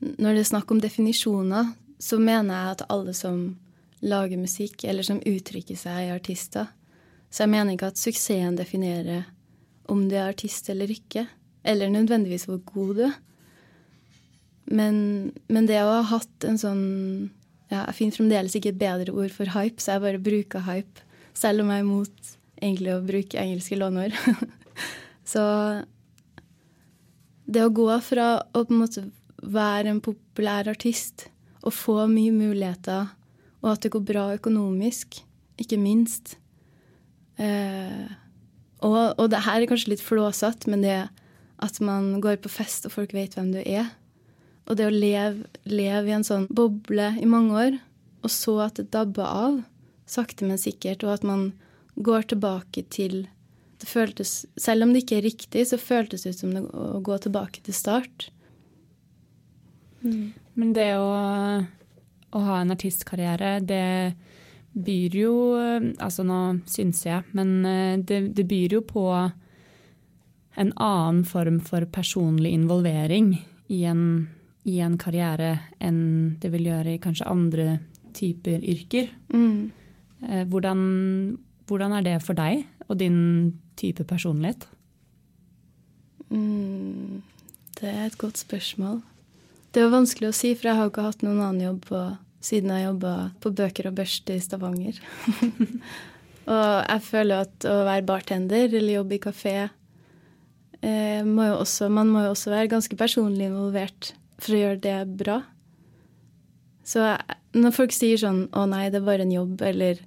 når 0.01 0.33
det 0.33 0.43
er 0.43 0.49
snakk 0.49 0.71
om 0.73 0.81
definisjoner, 0.81 1.73
så 2.01 2.17
mener 2.17 2.55
jeg 2.55 2.75
at 2.75 2.85
alle 2.89 3.13
som 3.13 3.41
lager 4.01 4.39
musikk, 4.41 4.83
eller 4.89 5.05
som 5.05 5.21
uttrykker 5.21 5.77
seg 5.77 6.07
i 6.07 6.13
artister. 6.13 6.71
Så 7.29 7.45
jeg 7.45 7.53
mener 7.53 7.75
ikke 7.75 7.91
at 7.91 8.01
suksessen 8.01 8.57
definerer 8.57 9.27
om 9.91 10.07
du 10.09 10.15
er 10.17 10.31
artist 10.31 10.69
eller 10.73 10.89
ikke, 10.91 11.27
eller 11.63 11.91
nødvendigvis 11.93 12.47
hvor 12.49 12.63
god 12.65 12.95
du 12.97 13.03
er. 13.07 13.19
Men, 14.71 14.97
men 15.51 15.67
det 15.69 15.81
å 15.83 15.93
ha 15.99 16.01
hatt 16.13 16.45
en 16.47 16.59
sånn 16.59 16.83
ja, 17.71 17.81
Jeg 17.89 17.95
finner 17.97 18.15
fremdeles 18.15 18.53
ikke 18.55 18.71
et 18.71 18.79
bedre 18.79 19.13
ord 19.15 19.33
for 19.35 19.51
hype, 19.51 19.81
så 19.83 19.95
jeg 19.95 20.03
bare 20.03 20.21
bruker 20.23 20.63
hype. 20.63 21.03
Selv 21.37 21.63
om 21.63 21.71
jeg 21.71 21.81
er 21.81 21.85
imot 21.85 22.31
egentlig 22.61 22.93
å 22.93 23.03
bruke 23.03 23.39
engelske 23.39 23.77
låneord. 23.79 24.15
så 25.33 25.43
det 27.51 27.63
å 27.65 27.73
gå 27.73 27.87
fra 28.03 28.27
å 28.51 28.63
på 28.63 28.75
en 28.75 28.81
måte 28.83 29.05
være 29.41 29.91
en 29.91 30.01
populær 30.03 30.69
artist 30.71 31.27
og 31.61 31.73
få 31.73 32.05
mye 32.09 32.33
muligheter, 32.33 33.11
og 33.61 33.73
at 33.73 33.83
det 33.83 33.91
går 33.93 34.05
bra 34.05 34.25
økonomisk, 34.35 35.21
ikke 35.61 35.77
minst 35.77 36.35
eh, 37.37 38.09
og, 38.81 39.13
og, 39.19 39.27
det 39.29 39.43
her 39.45 39.61
er 39.61 39.69
kanskje 39.69 39.93
litt 39.93 40.03
flåsatt, 40.03 40.65
men 40.69 40.85
det 40.85 41.03
at 41.61 41.77
man 41.85 42.15
går 42.23 42.39
på 42.41 42.49
fest 42.49 42.87
og 42.87 42.95
folk 42.95 43.11
vet 43.13 43.35
hvem 43.37 43.51
du 43.53 43.59
er, 43.61 43.91
og 44.65 44.77
det 44.79 44.87
å 44.87 44.93
leve, 44.93 45.45
leve, 45.69 46.09
i 46.09 46.15
en 46.15 46.25
sånn 46.25 46.47
boble 46.49 47.11
i 47.21 47.27
mange 47.29 47.53
år, 47.65 47.77
og 48.25 48.33
så 48.33 48.55
at 48.65 48.79
det 48.79 48.89
dabber 48.93 49.27
av, 49.27 49.59
sakte, 50.09 50.47
men 50.49 50.57
sikkert, 50.61 51.05
og 51.05 51.13
at 51.19 51.27
man 51.27 51.51
går 52.01 52.31
tilbake 52.33 52.85
til 52.93 53.25
det 53.81 53.89
føltes, 53.89 54.45
Selv 54.61 54.85
om 54.85 54.91
det 54.93 55.03
ikke 55.03 55.17
er 55.17 55.25
riktig, 55.25 55.63
så 55.65 55.77
føltes 55.81 56.21
det 56.21 56.35
ut 56.35 56.41
som 56.43 56.51
det, 56.53 56.61
å 56.69 56.99
gå 57.01 57.15
tilbake 57.17 57.63
til 57.65 57.73
start. 57.73 58.27
Mm. 60.01 60.33
Men 60.57 60.73
det 60.75 60.89
å, 60.97 61.11
å, 62.31 62.43
ha 62.47 62.59
en 62.61 62.73
artistkarriere, 62.73 63.59
det 63.61 64.15
byr 64.71 65.15
jo 65.19 65.31
Altså 65.99 66.23
nå 66.23 66.37
syns 66.69 67.01
jeg, 67.03 67.25
men 67.35 67.49
eh, 67.67 67.95
det, 67.99 68.21
det 68.37 68.45
byr 68.47 68.77
jo 68.77 68.81
på 68.87 69.03
en 69.11 70.71
annen 70.71 71.25
form 71.27 71.57
for 71.63 71.83
personlig 71.91 72.53
involvering 72.55 73.33
i 73.71 73.83
en 73.87 74.05
i 74.63 74.77
en 74.83 74.97
karriere 74.99 75.55
enn 75.81 76.37
det 76.41 76.51
vil 76.53 76.67
gjøre 76.69 76.95
i 76.95 77.01
kanskje 77.01 77.29
andre 77.29 77.67
typer 78.13 78.61
yrker. 78.61 79.09
Mm. 79.33 79.71
Eh, 80.27 80.43
hvordan, 80.49 80.81
hvordan, 81.67 81.95
er 81.97 82.05
det 82.05 82.17
for 82.25 82.37
deg 82.37 82.65
og 82.87 82.99
din 82.99 83.57
type 83.79 84.05
personlighet? 84.05 84.67
Mm, 86.29 87.21
det 87.79 87.89
er 87.89 88.05
et 88.05 88.19
godt 88.21 88.37
spørsmål. 88.37 89.01
Det 89.71 89.79
er 89.79 89.91
vanskelig 89.91 90.31
å 90.31 90.35
si, 90.35 90.51
for 90.57 90.67
jeg 90.67 90.77
har 90.77 90.89
ikke 90.89 91.05
hatt 91.05 91.21
noen 91.23 91.39
annen 91.39 91.63
jobb 91.63 91.85
på, 91.87 91.99
siden 92.43 92.73
jeg 92.75 92.89
jobba 92.89 93.11
på 93.39 93.51
Bøker 93.55 93.87
og 93.87 93.93
Børst 94.01 94.31
i 94.33 94.39
Stavanger. 94.43 94.97
og 96.51 96.73
jeg 96.89 97.03
føler 97.05 97.45
at 97.45 97.67
å 97.69 97.77
være 97.87 98.07
bartender 98.09 98.67
eller 98.67 98.97
jobbe 98.97 99.15
i 99.15 99.21
kafé 99.23 99.55
eh, 100.81 101.21
må 101.23 101.47
også, 101.53 101.87
Man 101.93 102.11
må 102.11 102.25
jo 102.25 102.33
også 102.33 102.51
være 102.51 102.73
ganske 102.73 102.99
personlig 102.99 103.47
involvert 103.47 104.11
for 104.41 104.57
å 104.57 104.61
gjøre 104.65 104.83
det 104.83 104.97
bra. 105.21 105.39
Så 106.83 107.07
når 107.55 107.75
folk 107.75 107.95
sier 107.95 108.19
sånn 108.19 108.49
'Å 108.51 108.67
nei, 108.67 108.89
det 108.89 108.99
er 108.99 109.07
bare 109.07 109.23
en 109.23 109.31
jobb', 109.31 109.61
eller 109.61 110.03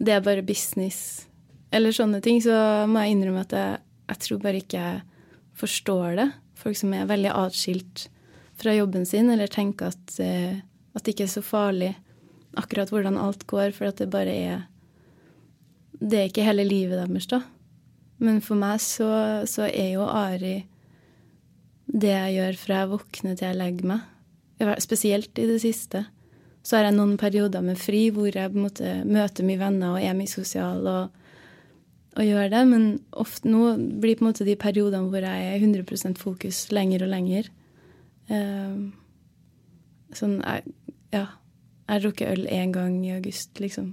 'Det 0.00 0.12
er 0.12 0.20
bare 0.24 0.46
business', 0.46 1.26
eller 1.72 1.90
sånne 1.92 2.22
ting, 2.22 2.40
så 2.40 2.86
må 2.88 3.04
jeg 3.04 3.16
innrømme 3.16 3.44
at 3.44 3.52
jeg, 3.52 3.80
jeg 4.08 4.18
tror 4.24 4.38
bare 4.38 4.60
ikke 4.62 4.80
jeg 4.80 5.02
forstår 5.54 6.16
det. 6.16 6.32
Folk 6.54 6.76
som 6.76 6.94
er 6.94 7.04
veldig 7.04 7.32
atskilt 7.34 8.08
fra 8.56 8.74
jobben 8.76 9.06
sin, 9.06 9.30
eller 9.30 9.50
tenker 9.52 9.92
at, 9.92 10.16
eh, 10.22 10.62
at 10.96 11.04
det 11.04 11.14
ikke 11.14 11.26
er 11.26 11.34
så 11.34 11.44
farlig 11.44 11.92
akkurat 12.56 12.90
hvordan 12.92 13.18
alt 13.20 13.44
går, 13.48 13.74
for 13.76 13.90
at 13.90 14.00
det 14.00 14.10
bare 14.12 14.32
er 14.32 14.64
Det 15.96 16.18
er 16.18 16.26
ikke 16.28 16.44
hele 16.44 16.64
livet 16.64 16.98
deres, 17.00 17.26
da. 17.26 17.40
Men 18.20 18.42
for 18.44 18.56
meg 18.60 18.82
så, 18.84 19.46
så 19.48 19.64
er 19.64 19.94
jo 19.94 20.04
Ari 20.04 20.66
det 21.86 22.12
jeg 22.12 22.34
gjør 22.36 22.58
fra 22.60 22.80
jeg 22.82 22.90
våkner 22.90 23.36
til 23.36 23.46
jeg 23.46 23.56
legger 23.56 23.88
meg. 23.92 24.76
Spesielt 24.82 25.38
i 25.38 25.46
det 25.48 25.60
siste. 25.62 26.04
Så 26.66 26.76
har 26.76 26.88
jeg 26.88 26.96
noen 26.96 27.16
perioder 27.20 27.62
med 27.64 27.78
fri 27.78 28.08
hvor 28.12 28.28
jeg 28.28 28.52
på 28.52 28.58
en 28.58 28.66
måte 28.66 28.94
møter 29.06 29.46
mye 29.46 29.60
venner 29.60 29.94
og 29.94 30.02
er 30.02 30.16
mye 30.18 30.28
sosial 30.28 30.82
og, 30.90 31.14
og 32.16 32.26
gjør 32.26 32.50
det. 32.52 32.62
Men 32.68 32.88
ofte 33.12 33.48
nå 33.48 33.76
blir 34.02 34.18
på 34.18 34.26
en 34.26 34.30
måte 34.32 34.48
de 34.48 34.56
periodene 34.58 35.08
hvor 35.12 35.24
jeg 35.24 35.52
er 35.52 35.62
100% 35.62 36.20
fokus 36.20 36.66
lenger 36.74 37.06
og 37.06 37.12
lenger. 37.14 37.48
Uh, 38.30 38.90
sånn 40.16 40.40
jeg, 40.42 40.74
Ja. 41.14 41.26
Jeg 41.86 42.02
drukket 42.02 42.32
øl 42.32 42.48
én 42.50 42.72
gang 42.74 42.96
i 43.06 43.12
august, 43.14 43.60
liksom. 43.62 43.92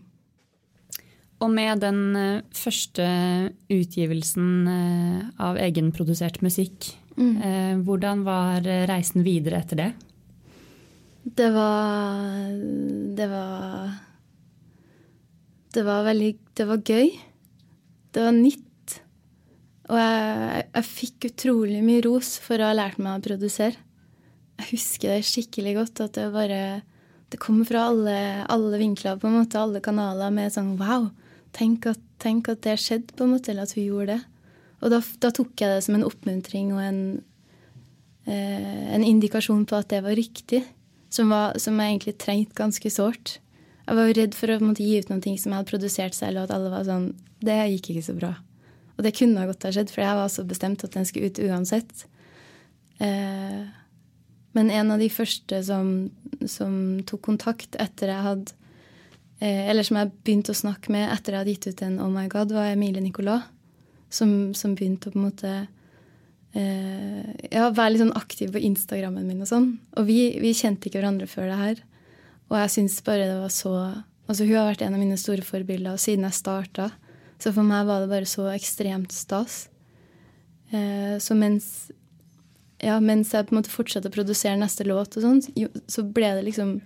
Og 1.43 1.51
med 1.51 1.83
den 1.83 2.15
eh, 2.17 2.41
første 2.55 3.05
utgivelsen 3.69 4.47
eh, 4.71 5.19
av 5.37 5.59
egenprodusert 5.61 6.39
musikk 6.41 6.95
Mm. 7.13 7.35
Eh, 7.45 7.75
hvordan 7.85 8.23
var 8.25 8.65
reisen 8.89 9.21
videre 9.25 9.59
etter 9.61 9.77
det? 9.77 9.91
Det 11.23 11.49
var 11.53 12.49
Det 13.15 13.27
var 13.29 13.91
Det 15.73 15.83
var 15.85 16.03
veldig 16.03 16.37
Det 16.55 16.65
var 16.67 16.77
gøy. 16.77 17.11
Det 18.13 18.21
var 18.21 18.31
nytt. 18.31 18.99
Og 19.89 19.97
jeg, 19.97 20.65
jeg 20.73 20.85
fikk 20.85 21.25
utrolig 21.31 21.83
mye 21.83 22.01
ros 22.05 22.37
for 22.39 22.61
å 22.61 22.69
ha 22.69 22.73
lært 22.77 22.99
meg 23.01 23.17
å 23.17 23.23
produsere. 23.25 23.77
Jeg 24.63 24.77
husker 24.77 25.11
det 25.11 25.27
skikkelig 25.27 25.73
godt, 25.75 26.01
at 26.05 26.15
det 26.15 26.29
bare 26.31 26.81
Det 27.33 27.39
kom 27.41 27.63
fra 27.65 27.87
alle, 27.89 28.45
alle 28.47 28.77
vinkler, 28.77 29.17
på 29.17 29.27
en 29.27 29.39
måte, 29.39 29.57
alle 29.57 29.81
kanaler, 29.81 30.29
med 30.29 30.53
sånn 30.53 30.75
wow, 30.77 31.07
tenk 31.51 31.87
at, 31.89 31.99
tenk 32.21 32.47
at 32.51 32.61
det 32.61 32.77
skjedde, 32.77 33.15
på 33.17 33.25
en 33.25 33.33
måte, 33.33 33.49
eller 33.49 33.65
at 33.65 33.73
hun 33.73 33.87
gjorde 33.87 34.13
det. 34.13 34.21
Og 34.83 34.93
da, 34.93 34.99
da, 35.23 35.31
tok 35.33 35.57
jeg 35.57 35.71
det 35.71 35.81
som 35.81 35.97
en 35.97 36.05
oppmuntring 36.05 36.69
og 36.75 36.83
en, 36.83 37.01
eh, 38.29 38.85
en 38.93 39.07
indikasjon 39.07 39.65
på 39.65 39.79
at 39.79 39.89
det 39.89 40.03
var 40.05 40.13
riktig. 40.19 40.61
Som, 41.09 41.33
var, 41.33 41.57
som 41.61 41.77
jeg 41.81 41.95
egentlig 41.95 42.15
trengte 42.21 42.57
ganske 42.57 42.93
sårt. 42.93 43.37
Jeg 43.83 43.97
var 43.97 44.15
redd 44.17 44.37
for 44.37 44.53
å 44.53 44.61
måtte, 44.61 44.85
gi 44.85 45.01
ut 45.01 45.09
noen 45.09 45.25
ting 45.25 45.37
som 45.41 45.51
jeg 45.51 45.63
hadde 45.63 45.73
produsert 45.73 46.17
selv, 46.17 46.37
og 46.37 46.47
at 46.47 46.55
alle 46.55 46.71
var 46.73 46.87
sånn 46.87 47.13
Det 47.43 47.57
gikk 47.73 47.95
ikke 47.95 48.07
så 48.13 48.15
bra. 48.17 48.35
Og 48.93 49.05
det 49.05 49.17
kunne 49.17 49.49
godt 49.49 49.65
ha 49.65 49.73
skjedd, 49.73 49.89
for 49.89 50.05
jeg 50.05 50.21
var 50.21 50.29
så 50.31 50.45
bestemt 50.47 50.85
at 50.85 50.93
den 50.93 51.09
skulle 51.09 51.33
ut 51.33 51.41
uansett. 51.49 52.05
Eh, 53.01 53.63
men 54.53 54.69
en 54.69 54.91
av 54.93 55.01
de 55.01 55.09
første 55.09 55.59
som, 55.65 55.87
som 56.45 56.75
tok 57.09 57.23
kontakt 57.25 57.77
etter 57.81 58.11
jeg 58.13 58.25
hadde 58.27 58.53
eh, 59.41 59.69
Eller 59.71 59.85
som 59.85 59.97
jeg 59.97 60.11
begynte 60.21 60.53
å 60.53 60.57
snakke 60.57 60.93
med 60.93 61.09
etter 61.09 61.33
jeg 61.33 61.43
hadde 61.43 61.55
gitt 61.55 61.67
ut 61.71 61.83
en 61.87 61.99
Oh 62.03 62.11
My 62.13 62.27
God, 62.31 62.53
var 62.53 62.69
Emilie 62.71 63.01
Nicolas 63.01 63.49
som, 64.13 64.53
som 64.53 64.75
begynte 64.77 65.09
å 65.09 65.13
på 65.13 65.19
en 65.19 65.25
måte 65.25 65.51
eh, 66.53 67.29
ja, 67.49 67.69
være 67.73 67.95
litt 67.95 68.03
sånn 68.03 68.17
aktiv 68.17 68.53
på 68.53 68.61
Instagrammen 68.61 69.25
min 69.25 69.41
og 69.43 69.49
sånn. 69.49 69.69
Og 69.97 70.07
vi, 70.09 70.19
vi, 70.41 70.53
kjente 70.57 70.89
ikke 70.89 71.01
hverandre 71.01 71.29
før 71.29 71.49
det 71.49 71.59
her. 71.61 71.83
Og 72.51 72.59
jeg 72.61 72.73
syns 72.75 72.99
bare 73.05 73.29
det 73.29 73.39
var 73.41 73.53
så 73.53 73.75
Altså 74.23 74.45
hun 74.47 74.55
har 74.55 74.69
vært 74.69 74.85
en 74.85 74.93
av 74.95 75.01
mine 75.01 75.17
store 75.19 75.43
forbilder 75.43 75.97
siden 75.99 76.23
jeg 76.23 76.37
starta. 76.37 76.85
Så 77.43 77.51
for 77.51 77.67
meg 77.67 77.83
var 77.89 77.99
det 77.99 78.07
bare 78.07 78.27
så 78.29 78.45
ekstremt 78.53 79.11
stas. 79.11 79.65
Eh, 80.71 81.17
så 81.19 81.35
mens 81.35 81.91
ja, 82.83 82.97
mens 82.99 83.31
jeg 83.33 83.47
på 83.47 83.55
en 83.55 83.61
måte 83.61 83.71
fortsatte 83.71 84.11
å 84.11 84.13
produsere 84.13 84.59
neste 84.59 84.85
låt, 84.87 85.15
og 85.17 85.25
sånt, 85.25 85.49
så 85.87 86.03
ble 86.03 86.33
det 86.37 86.47
liksom 86.49 86.81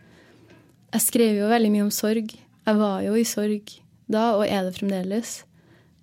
Jeg 0.93 1.03
skrev 1.03 1.35
jo 1.35 1.49
veldig 1.51 1.71
mye 1.73 1.83
om 1.83 1.91
sorg. 1.91 2.31
Jeg 2.37 2.79
var 2.79 3.01
jo 3.03 3.17
i 3.19 3.25
sorg 3.27 3.73
da, 4.07 4.37
og 4.37 4.45
er 4.47 4.63
det 4.63 4.77
fremdeles. 4.77 5.33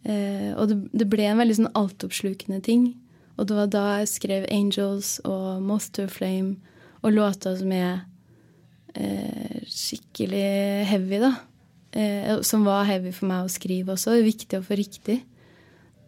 Eh, 0.05 0.51
og 0.61 0.69
det, 0.69 0.77
det, 0.93 1.07
ble 1.09 1.25
en 1.25 1.41
veldig 1.41 1.57
sånn 1.57 1.73
altoppslukende 1.73 2.61
ting. 2.65 2.91
Og 3.39 3.49
det 3.49 3.57
var 3.57 3.71
da 3.73 3.85
jeg 4.03 4.11
skrev 4.13 4.45
'Angels' 4.45 5.17
og 5.25 5.63
'Moth 5.65 5.89
to 5.97 6.05
Flame' 6.05 6.61
og 7.03 7.17
låter 7.17 7.57
som 7.57 7.73
er 7.73 8.05
eh, 8.95 9.65
skikkelig 9.65 10.85
heavy, 10.93 11.19
da. 11.25 11.33
Eh, 11.93 12.41
som 12.43 12.65
var 12.69 12.85
heavy 12.85 13.13
for 13.13 13.27
meg 13.31 13.47
å 13.47 13.53
skrive 13.53 13.97
også. 13.97 14.21
Viktig 14.21 14.61
å 14.61 14.65
få 14.65 14.77
riktig. 14.77 15.23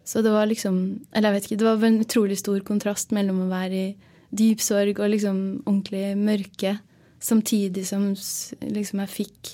Så 0.07 0.21
det 0.23 0.31
var 0.31 0.47
liksom 0.47 0.75
Eller 1.11 1.33
jeg 1.33 1.35
vet 1.35 1.47
ikke, 1.47 1.59
det 1.59 1.67
var 1.67 1.83
en 1.83 2.03
utrolig 2.03 2.37
stor 2.39 2.61
kontrast 2.67 3.11
mellom 3.15 3.43
å 3.43 3.51
være 3.51 3.79
i 3.81 3.95
dyp 4.37 4.61
sorg 4.63 4.99
og 4.99 5.11
liksom 5.11 5.39
ordentlig 5.65 6.11
mørke, 6.19 6.77
samtidig 7.23 7.85
som 7.87 8.09
liksom 8.11 9.01
jeg 9.03 9.11
fikk 9.13 9.51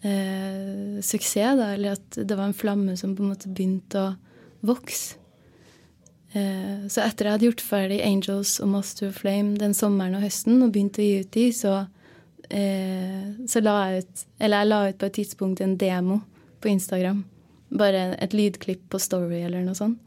eh, 0.00 0.98
suksess, 1.04 1.58
da, 1.60 1.74
eller 1.74 1.98
at 1.98 2.16
det 2.16 2.36
var 2.36 2.48
en 2.48 2.56
flamme 2.56 2.96
som 2.96 3.12
på 3.16 3.24
en 3.24 3.34
måte 3.34 3.52
begynte 3.52 4.00
å 4.00 4.14
vokse. 4.68 5.18
Eh, 6.32 6.88
så 6.88 7.04
etter 7.04 7.28
jeg 7.28 7.36
hadde 7.36 7.48
gjort 7.48 7.64
ferdig 7.64 8.02
Angels 8.04 8.58
og 8.60 8.72
Master 8.74 9.08
of 9.08 9.20
Flame 9.22 9.56
den 9.60 9.76
sommeren 9.76 10.18
og 10.18 10.24
høsten 10.26 10.60
og 10.64 10.74
begynte 10.74 11.00
å 11.00 11.06
gi 11.06 11.22
ut 11.22 11.32
de, 11.36 11.46
så, 11.56 11.74
eh, 12.48 13.28
så 13.48 13.64
la 13.64 13.78
jeg 13.88 14.04
ut 14.04 14.26
Eller 14.38 14.64
jeg 14.64 14.68
la 14.68 14.80
ut 14.88 14.98
på 15.00 15.08
et 15.08 15.18
tidspunkt 15.20 15.64
en 15.64 15.76
demo 15.80 16.20
på 16.60 16.68
Instagram. 16.68 17.24
Bare 17.70 18.16
et 18.18 18.32
lydklipp 18.32 18.86
på 18.90 19.00
Story 19.02 19.42
eller 19.44 19.64
noe 19.66 19.76
sånt. 19.76 19.98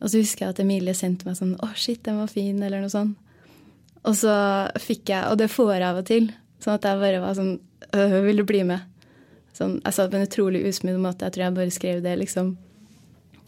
Og 0.00 0.08
så 0.08 0.20
husker 0.22 0.46
jeg 0.46 0.54
at 0.54 0.60
Emilie 0.62 0.94
sendte 0.96 1.26
meg 1.28 1.36
sånn 1.36 1.56
'Å, 1.56 1.74
shit, 1.76 2.02
den 2.02 2.16
var 2.16 2.26
fin', 2.26 2.62
eller 2.62 2.80
noe 2.80 2.92
sånt. 2.92 3.16
Og 4.04 4.14
så 4.16 4.32
fikk 4.80 5.10
jeg 5.12 5.28
Og 5.28 5.36
det 5.38 5.50
får 5.50 5.74
jeg 5.74 5.82
av 5.82 5.96
og 5.96 6.06
til. 6.06 6.32
Sånn 6.60 6.74
at 6.74 6.82
jeg 6.82 7.00
bare 7.00 7.20
var 7.20 7.34
sånn 7.34 7.60
«Øh, 7.92 8.24
'Vil 8.24 8.36
du 8.36 8.44
bli 8.44 8.62
med?' 8.62 8.82
Sånn, 9.52 9.80
jeg 9.84 9.92
sa 9.92 10.06
det 10.06 10.12
på 10.12 10.16
en 10.16 10.26
utrolig 10.26 10.64
usmidd 10.64 10.96
måte. 10.96 11.26
Jeg 11.26 11.32
tror 11.32 11.44
jeg 11.44 11.54
bare 11.54 11.70
skrev 11.70 12.02
det, 12.02 12.18
liksom. 12.18 12.56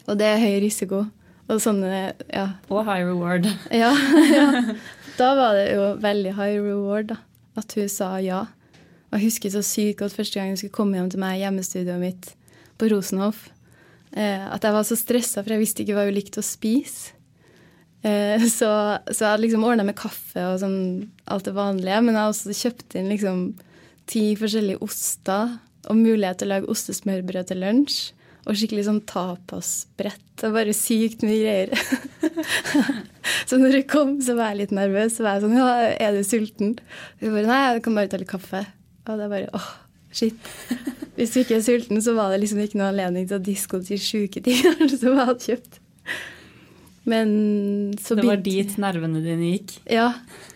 Og 0.07 0.17
det 0.17 0.25
er 0.27 0.37
høy 0.37 0.61
risiko. 0.61 1.09
Og 1.49 1.59
sånne, 1.59 2.13
ja. 2.31 2.53
Og 2.69 2.85
high 2.85 3.03
reward. 3.03 3.47
Ja, 3.71 3.93
ja. 4.33 4.75
Da 5.17 5.35
var 5.35 5.53
det 5.53 5.75
jo 5.75 5.95
veldig 6.01 6.33
high 6.35 6.59
reward, 6.59 7.07
da. 7.07 7.17
At 7.55 7.73
hun 7.73 7.89
sa 7.89 8.17
ja. 8.17 8.47
Og 9.11 9.19
jeg 9.19 9.27
husker 9.29 9.49
så 9.49 9.61
sykt 9.61 9.99
godt 9.99 10.13
første 10.13 10.39
gang 10.39 10.49
hun 10.49 10.57
skulle 10.57 10.73
komme 10.73 10.97
hjem 10.97 11.09
til 11.09 11.19
meg 11.19 11.37
i 11.37 11.43
hjemmestudioet 11.43 12.01
mitt 12.01 12.31
på 12.77 12.89
Rosenhoff. 12.91 13.47
Eh, 14.13 14.45
at 14.45 14.63
jeg 14.63 14.75
var 14.75 14.85
så 14.87 14.97
stressa, 14.97 15.41
for 15.41 15.55
jeg 15.55 15.63
visste 15.63 15.83
ikke 15.83 15.97
hva 15.97 16.07
hun 16.07 16.17
likte 16.17 16.41
å 16.41 16.45
spise. 16.45 17.15
Eh, 18.03 18.41
så, 18.59 18.71
så, 19.09 19.19
jeg 19.19 19.29
hadde 19.29 19.43
liksom 19.45 19.67
ordna 19.67 19.85
med 19.87 19.97
kaffe 19.99 20.47
og 20.51 20.59
sånn 20.61 20.81
alt 21.31 21.47
det 21.47 21.55
vanlige. 21.57 22.01
Men 22.05 22.19
jeg 22.19 22.33
også 22.33 22.57
kjøpt 22.63 22.97
inn 22.99 23.13
liksom 23.13 23.45
ti 24.09 24.33
forskjellige 24.39 24.83
oster 24.83 25.57
og 25.89 25.99
mulighet 25.99 26.41
til 26.41 26.49
å 26.49 26.55
lage 26.57 26.73
ostesmørbrød 26.73 27.49
til 27.49 27.63
lunsj. 27.63 28.03
Og 28.43 28.57
skikkelig 28.59 28.89
sånn 28.89 29.03
tapasbrett. 29.07 30.43
Og 30.43 30.55
bare 30.57 30.73
sykt 30.75 31.21
mye 31.23 31.39
greier. 31.39 31.69
så 33.47 33.55
når 33.55 33.77
det 33.77 33.85
kom, 33.91 34.17
så 34.23 34.35
var 34.35 34.51
jeg 34.51 34.65
litt 34.65 34.73
nervøs. 34.75 35.15
Så 35.15 35.23
var 35.23 35.37
jeg 35.37 35.45
sånn 35.45 35.55
Ja, 35.55 35.69
er 35.95 36.17
du 36.17 36.27
sulten? 36.27 36.73
Hun 37.21 37.37
bare 37.37 37.47
Nei, 37.47 37.61
jeg 37.69 37.85
kan 37.85 37.95
bare 37.95 38.11
ta 38.11 38.19
litt 38.19 38.31
kaffe. 38.33 38.65
Og 39.07 39.15
det 39.15 39.29
er 39.29 39.31
bare 39.31 39.55
åh, 39.55 39.69
shit. 40.15 40.51
Hvis 41.17 41.33
du 41.33 41.41
ikke 41.43 41.59
er 41.59 41.65
sulten, 41.65 42.01
så 42.01 42.15
var 42.17 42.33
det 42.33 42.41
liksom 42.43 42.61
ikke 42.63 42.79
noe 42.79 42.91
anledning 42.93 43.27
til 43.29 43.37
å 43.37 43.43
disko 43.43 43.81
til 43.85 44.01
sjuke 44.01 44.41
ting 44.45 44.61
som 44.99 45.11
jeg 45.11 45.19
hadde 45.19 45.47
kjøpt. 45.49 45.79
Men 47.09 47.29
så 47.99 48.15
Det 48.15 48.25
var 48.25 48.39
dit 48.39 48.77
nervene 48.79 49.21
dine 49.25 49.51
gikk? 49.57 49.75
Ja. 49.91 50.13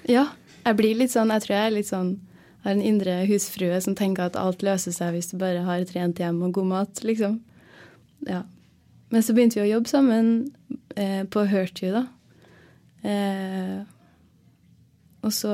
Ja. 0.08 0.30
Jeg 0.64 0.80
blir 0.80 0.96
litt 1.00 1.12
sånn 1.12 1.32
Jeg 1.32 1.44
tror 1.44 1.54
jeg 1.58 1.66
er 1.66 1.76
litt 1.76 1.90
sånn 1.90 2.14
har 2.68 2.76
en 2.76 2.84
indre 2.84 3.22
husfrue 3.30 3.80
som 3.84 3.96
tenker 3.96 4.28
at 4.28 4.38
alt 4.40 4.64
løser 4.66 4.92
seg 4.92 5.14
hvis 5.16 5.32
du 5.32 5.38
bare 5.40 5.64
har 5.64 5.80
et 5.80 5.94
rent 5.96 6.20
hjem 6.20 6.42
og 6.44 6.58
god 6.58 6.68
mat, 6.68 7.04
liksom. 7.08 7.40
Ja. 8.28 8.42
Men 9.14 9.24
så 9.24 9.36
begynte 9.36 9.62
vi 9.62 9.70
å 9.70 9.76
jobbe 9.78 9.92
sammen 9.92 10.32
eh, 11.00 11.24
på 11.32 11.46
Hurt 11.48 11.80
You, 11.80 11.94
da. 11.96 12.04
Eh, 13.08 13.78
og 15.24 15.32
så 15.32 15.54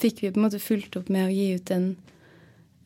fikk 0.00 0.22
vi 0.24 0.30
på 0.32 0.40
en 0.40 0.46
måte 0.46 0.62
fulgt 0.62 0.96
opp 0.96 1.10
med 1.12 1.28
å 1.28 1.34
gi 1.34 1.50
ut 1.58 1.68
den 1.68 1.90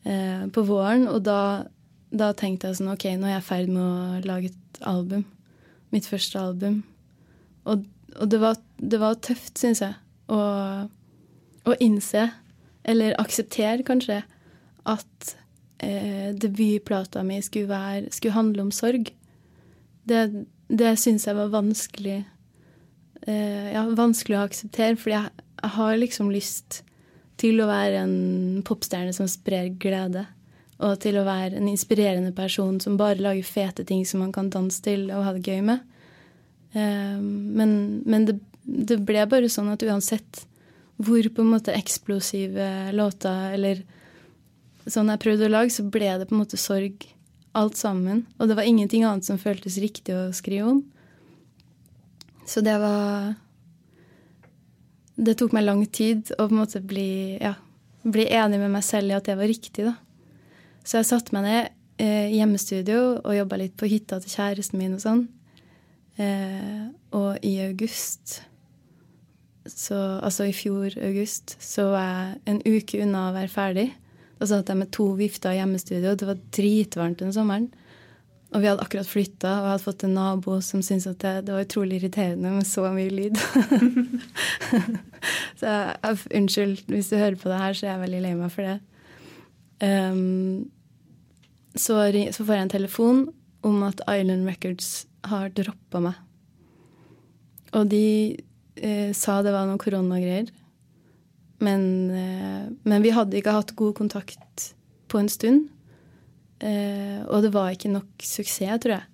eh, 0.05 0.45
på 0.53 0.63
våren, 0.67 1.07
og 1.11 1.23
da, 1.25 1.65
da, 2.11 2.31
tenkte 2.37 2.69
jeg 2.69 2.79
sånn 2.79 2.93
OK, 2.93 3.07
nå 3.17 3.29
er 3.29 3.37
jeg 3.37 3.43
i 3.43 3.49
ferd 3.49 3.71
med 3.73 3.83
å 3.83 4.21
lage 4.29 4.51
et 4.53 4.81
album. 4.87 5.25
Mitt 5.93 6.07
første 6.09 6.41
album. 6.41 6.81
Og, 7.65 7.85
og 8.15 8.31
det, 8.31 8.39
var, 8.41 8.59
det, 8.77 8.99
var, 9.01 9.19
tøft, 9.25 9.57
syns 9.59 9.83
jeg, 9.83 9.97
å, 10.31 10.39
å 11.65 11.77
innse 11.83 12.29
eller 12.85 13.17
akseptere, 13.21 13.81
kanskje, 13.85 14.19
at 14.85 15.35
eh, 15.81 16.29
debutplata 16.37 17.23
mi 17.25 17.39
skulle, 17.41 17.69
være, 17.71 18.11
skulle, 18.13 18.35
handle 18.35 18.67
om 18.67 18.71
sorg. 18.73 19.09
Det, 20.05 20.45
det 20.69 20.93
syns 21.01 21.25
jeg 21.25 21.37
var 21.37 21.53
vanskelig 21.53 22.19
eh, 23.25 23.71
ja, 23.73 23.85
vanskelig 23.97 24.37
å 24.37 24.45
akseptere, 24.45 24.97
fordi 24.99 25.15
jeg, 25.15 25.45
jeg, 25.61 25.71
har 25.77 25.97
liksom 26.01 26.29
lyst 26.33 26.81
til 27.41 27.59
å 27.61 27.67
være 27.69 28.05
en 28.05 28.63
popstjerne 28.65 29.13
som 29.15 29.27
sprer 29.29 29.73
glede. 29.81 30.25
Og 30.83 30.97
til 31.03 31.17
å 31.19 31.27
være 31.27 31.55
en 31.59 31.69
inspirerende 31.71 32.33
person 32.35 32.79
som 32.83 32.97
bare 32.99 33.21
lager 33.23 33.47
fete 33.47 33.85
ting 33.87 34.03
som 34.07 34.23
man 34.23 34.33
kan 34.35 34.51
danse 34.51 34.81
til 34.83 35.07
og 35.07 35.23
ha 35.23 35.35
det 35.35 35.45
gøy 35.47 35.61
med. 35.63 35.83
Eh, 36.75 37.15
men, 37.19 38.03
men 38.03 38.27
det, 38.27 38.39
det 38.63 38.99
ble 39.07 39.23
bare 39.31 39.51
sånn 39.51 39.71
at 39.71 39.83
uansett 39.87 40.43
hvor 40.95 41.27
på 41.27 41.43
en 41.43 41.51
måte 41.51 41.75
eksplosive 41.75 42.91
låter 42.95 43.55
eller 43.55 43.83
sånn 44.87 45.09
jeg 45.11 45.21
prøvde 45.23 45.47
å 45.47 45.51
lage, 45.51 45.73
så 45.73 45.83
ble 45.87 46.11
det 46.19 46.27
på 46.29 46.35
en 46.35 46.43
måte 46.43 46.59
sorg 46.59 47.07
alt 47.55 47.79
sammen. 47.79 48.25
Og 48.39 48.49
det 48.49 48.57
var 48.59 48.67
ingenting 48.67 49.05
annet 49.07 49.27
som 49.27 49.39
føltes 49.41 49.79
riktig 49.81 50.15
å 50.15 50.29
skrive 50.35 50.75
om. 50.75 50.83
Så 52.45 52.61
det 52.61 52.75
var 52.79 53.33
Det 55.15 55.37
tok 55.39 55.53
meg 55.55 55.65
lang 55.65 55.85
tid 55.87 56.33
å 56.35 56.47
på 56.47 56.53
en 56.53 56.61
måte 56.61 56.81
bli, 56.83 57.37
ja, 57.39 57.53
bli 58.03 58.27
enig 58.35 58.59
med 58.59 58.73
meg 58.73 58.83
selv 58.83 59.13
i 59.13 59.17
at 59.17 59.29
det 59.29 59.37
var 59.39 59.49
riktig, 59.49 59.87
da. 59.87 59.95
Så 60.85 60.99
jeg 60.99 61.09
satte 61.09 61.33
meg 61.35 61.45
ned 61.47 61.61
eh, 62.03 62.27
i 62.33 62.41
hjemmestudio 62.41 62.99
og 63.23 63.37
jobba 63.37 63.61
litt 63.61 63.77
på 63.79 63.89
hytta 63.89 64.19
til 64.21 64.35
kjæresten 64.35 64.81
min 64.81 64.97
og 64.97 65.01
sånn. 65.01 65.23
Eh, 66.21 66.83
og 67.15 67.39
i 67.43 67.57
august 67.65 68.41
så, 69.65 69.97
altså 70.21 70.45
i 70.45 70.53
fjor 70.53 70.93
august, 71.01 71.55
så 71.63 71.89
var 71.89 72.05
jeg 72.05 72.35
en 72.51 72.61
uke 72.67 72.99
unna 73.01 73.29
å 73.29 73.35
være 73.35 73.51
ferdig. 73.51 73.87
Da 74.37 74.47
satt 74.49 74.69
jeg 74.69 74.77
med 74.77 74.91
to 74.93 75.07
vifter 75.17 75.55
i 75.55 75.59
hjemmestudio. 75.59 76.13
Det 76.13 76.27
var 76.27 76.43
dritvarmt 76.53 77.23
den 77.23 77.33
sommeren. 77.33 77.71
Og 78.55 78.61
vi 78.63 78.69
hadde 78.69 78.85
akkurat 78.85 79.09
flytta, 79.09 79.49
og 79.51 79.65
jeg 79.65 79.71
hadde 79.73 79.83
fått 79.83 80.03
en 80.07 80.13
nabo 80.15 80.57
som 80.63 80.83
syntes 80.85 81.09
at 81.11 81.19
det, 81.19 81.33
det 81.47 81.55
var 81.55 81.65
utrolig 81.65 81.97
irriterende 81.99 82.53
med 82.55 82.67
så 82.69 82.87
mye 82.93 83.11
lyd. 83.11 83.35
så 85.59 85.73
jeg, 85.73 86.21
unnskyld, 86.39 86.85
hvis 86.87 87.11
du 87.11 87.17
hører 87.19 87.35
på 87.41 87.51
det 87.51 87.59
her, 87.59 87.75
så 87.75 87.87
er 87.87 87.91
jeg 87.91 88.03
veldig 88.05 88.21
lei 88.23 88.31
meg 88.39 88.53
for 88.53 88.69
det. 88.69 88.77
Um, 89.83 90.71
så, 91.75 91.99
så, 92.31 92.45
får 92.45 92.53
jeg 92.53 92.63
en 92.63 92.73
telefon 92.77 93.25
om 93.67 93.83
at 93.83 93.99
Island 94.07 94.47
Records 94.47 94.91
har 95.27 95.51
droppa 95.51 95.99
meg. 96.07 96.21
Og 97.75 97.89
de 97.91 98.05
eh, 98.79 99.11
sa 99.11 99.41
det 99.43 99.51
var 99.51 99.67
noen 99.67 99.81
koronagreier. 99.81 100.47
Men, 101.59 101.83
eh, 102.11 102.71
men, 102.83 103.03
vi 103.03 103.11
hadde 103.15 103.35
ikke 103.39 103.55
hatt 103.57 103.75
god 103.75 103.97
kontakt 103.99 104.71
på 105.11 105.19
en 105.19 105.31
stund. 105.31 105.67
Eh, 106.65 107.21
og 107.29 107.43
det 107.45 107.51
var 107.53 107.73
ikke 107.73 107.93
nok 107.93 108.25
suksess, 108.25 108.81
tror 108.81 108.97
jeg, 108.97 109.09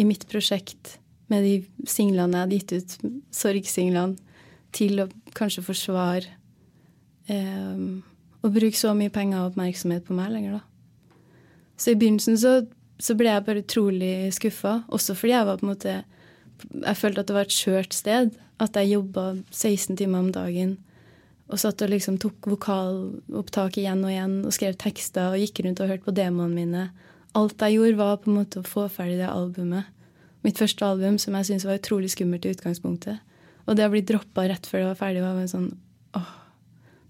i 0.00 0.06
mitt 0.08 0.26
prosjekt 0.30 0.96
med 1.30 1.44
de 1.46 1.88
singlene 1.90 2.38
jeg 2.38 2.46
hadde 2.46 2.58
gitt 2.60 2.74
ut, 2.76 3.12
sorgsinglene, 3.34 4.18
til 4.76 5.00
å 5.00 5.06
kanskje 5.36 5.64
forsvare 5.64 6.34
eh, 7.32 7.84
og 8.42 8.54
bruke 8.54 8.78
så 8.78 8.92
mye 8.96 9.12
penger 9.12 9.40
og 9.40 9.52
oppmerksomhet 9.52 10.04
på 10.06 10.16
meg 10.16 10.32
lenger, 10.34 10.58
da. 10.58 10.64
Så 11.76 11.92
i 11.92 11.98
begynnelsen 11.98 12.38
så, 12.40 12.52
så 13.02 13.16
ble 13.18 13.30
jeg 13.30 13.44
bare 13.46 13.62
utrolig 13.62 14.12
skuffa, 14.36 14.80
også 14.92 15.16
fordi 15.16 15.34
jeg 15.34 15.48
var 15.48 15.60
på 15.60 15.66
en 15.66 15.72
måte 15.74 15.96
Jeg 16.72 16.96
følte 16.96 17.20
at 17.20 17.28
det 17.28 17.34
var 17.36 17.44
et 17.44 17.52
skjørt 17.52 17.92
sted. 17.92 18.30
At 18.56 18.76
jeg 18.80 18.94
jobba 18.94 19.24
16 19.52 19.98
timer 20.00 20.22
om 20.24 20.30
dagen 20.32 20.78
og 21.46 21.60
satt 21.62 21.82
og 21.84 21.92
liksom 21.92 22.16
tok 22.22 22.48
vokalopptak 22.50 23.78
igjen 23.78 24.02
og 24.02 24.10
igjen 24.10 24.38
og 24.48 24.54
skrev 24.54 24.74
tekster 24.80 25.30
og 25.30 25.42
gikk 25.42 25.62
rundt 25.62 25.82
og 25.82 25.92
hørte 25.92 26.06
på 26.08 26.16
demoene 26.16 26.56
mine. 26.56 26.86
Alt 27.38 27.62
jeg 27.62 27.76
gjorde, 27.76 28.00
var 28.00 28.18
på 28.22 28.32
en 28.32 28.38
måte 28.40 28.62
å 28.62 28.66
få 28.66 28.88
ferdig 28.90 29.20
det 29.20 29.30
albumet. 29.30 29.86
Mitt 30.46 30.58
første 30.58 30.86
album, 30.86 31.20
som 31.22 31.36
jeg 31.38 31.48
syntes 31.48 31.66
var 31.68 31.78
utrolig 31.78 32.10
skummelt 32.14 32.46
i 32.46 32.52
utgangspunktet. 32.54 33.22
Og 33.66 33.78
det 33.78 33.86
å 33.86 33.92
bli 33.92 34.02
droppa 34.06 34.46
rett 34.50 34.66
før 34.66 34.82
det 34.82 34.90
var 34.90 35.00
ferdig, 35.00 35.22
var 35.22 35.38
en 35.42 35.50
sånn 35.50 35.70
åh, 36.18 36.32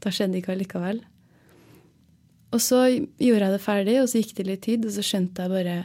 da 0.04 0.12
skjedde 0.12 0.40
ikke 0.40 0.54
allikevel. 0.56 1.02
Og 2.56 2.62
så 2.62 2.82
gjorde 2.88 3.44
jeg 3.48 3.54
det 3.54 3.64
ferdig, 3.64 3.98
og 4.02 4.10
så 4.10 4.22
gikk 4.22 4.34
det 4.38 4.48
litt 4.50 4.64
tid, 4.68 4.88
og 4.88 4.96
så 4.96 5.04
skjønte 5.04 5.44
jeg 5.46 5.54
bare 5.56 5.78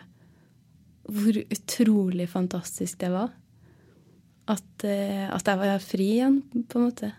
hvor 1.12 1.40
utrolig 1.42 2.28
fantastisk 2.30 3.00
det 3.02 3.10
var 3.12 3.32
at, 4.52 4.84
eh, 4.84 5.28
at, 5.30 5.48
jeg 5.48 5.60
var 5.60 5.84
fri 5.84 6.08
igjen, 6.18 6.42
på 6.68 6.80
en 6.80 6.88
måte. 6.90 7.12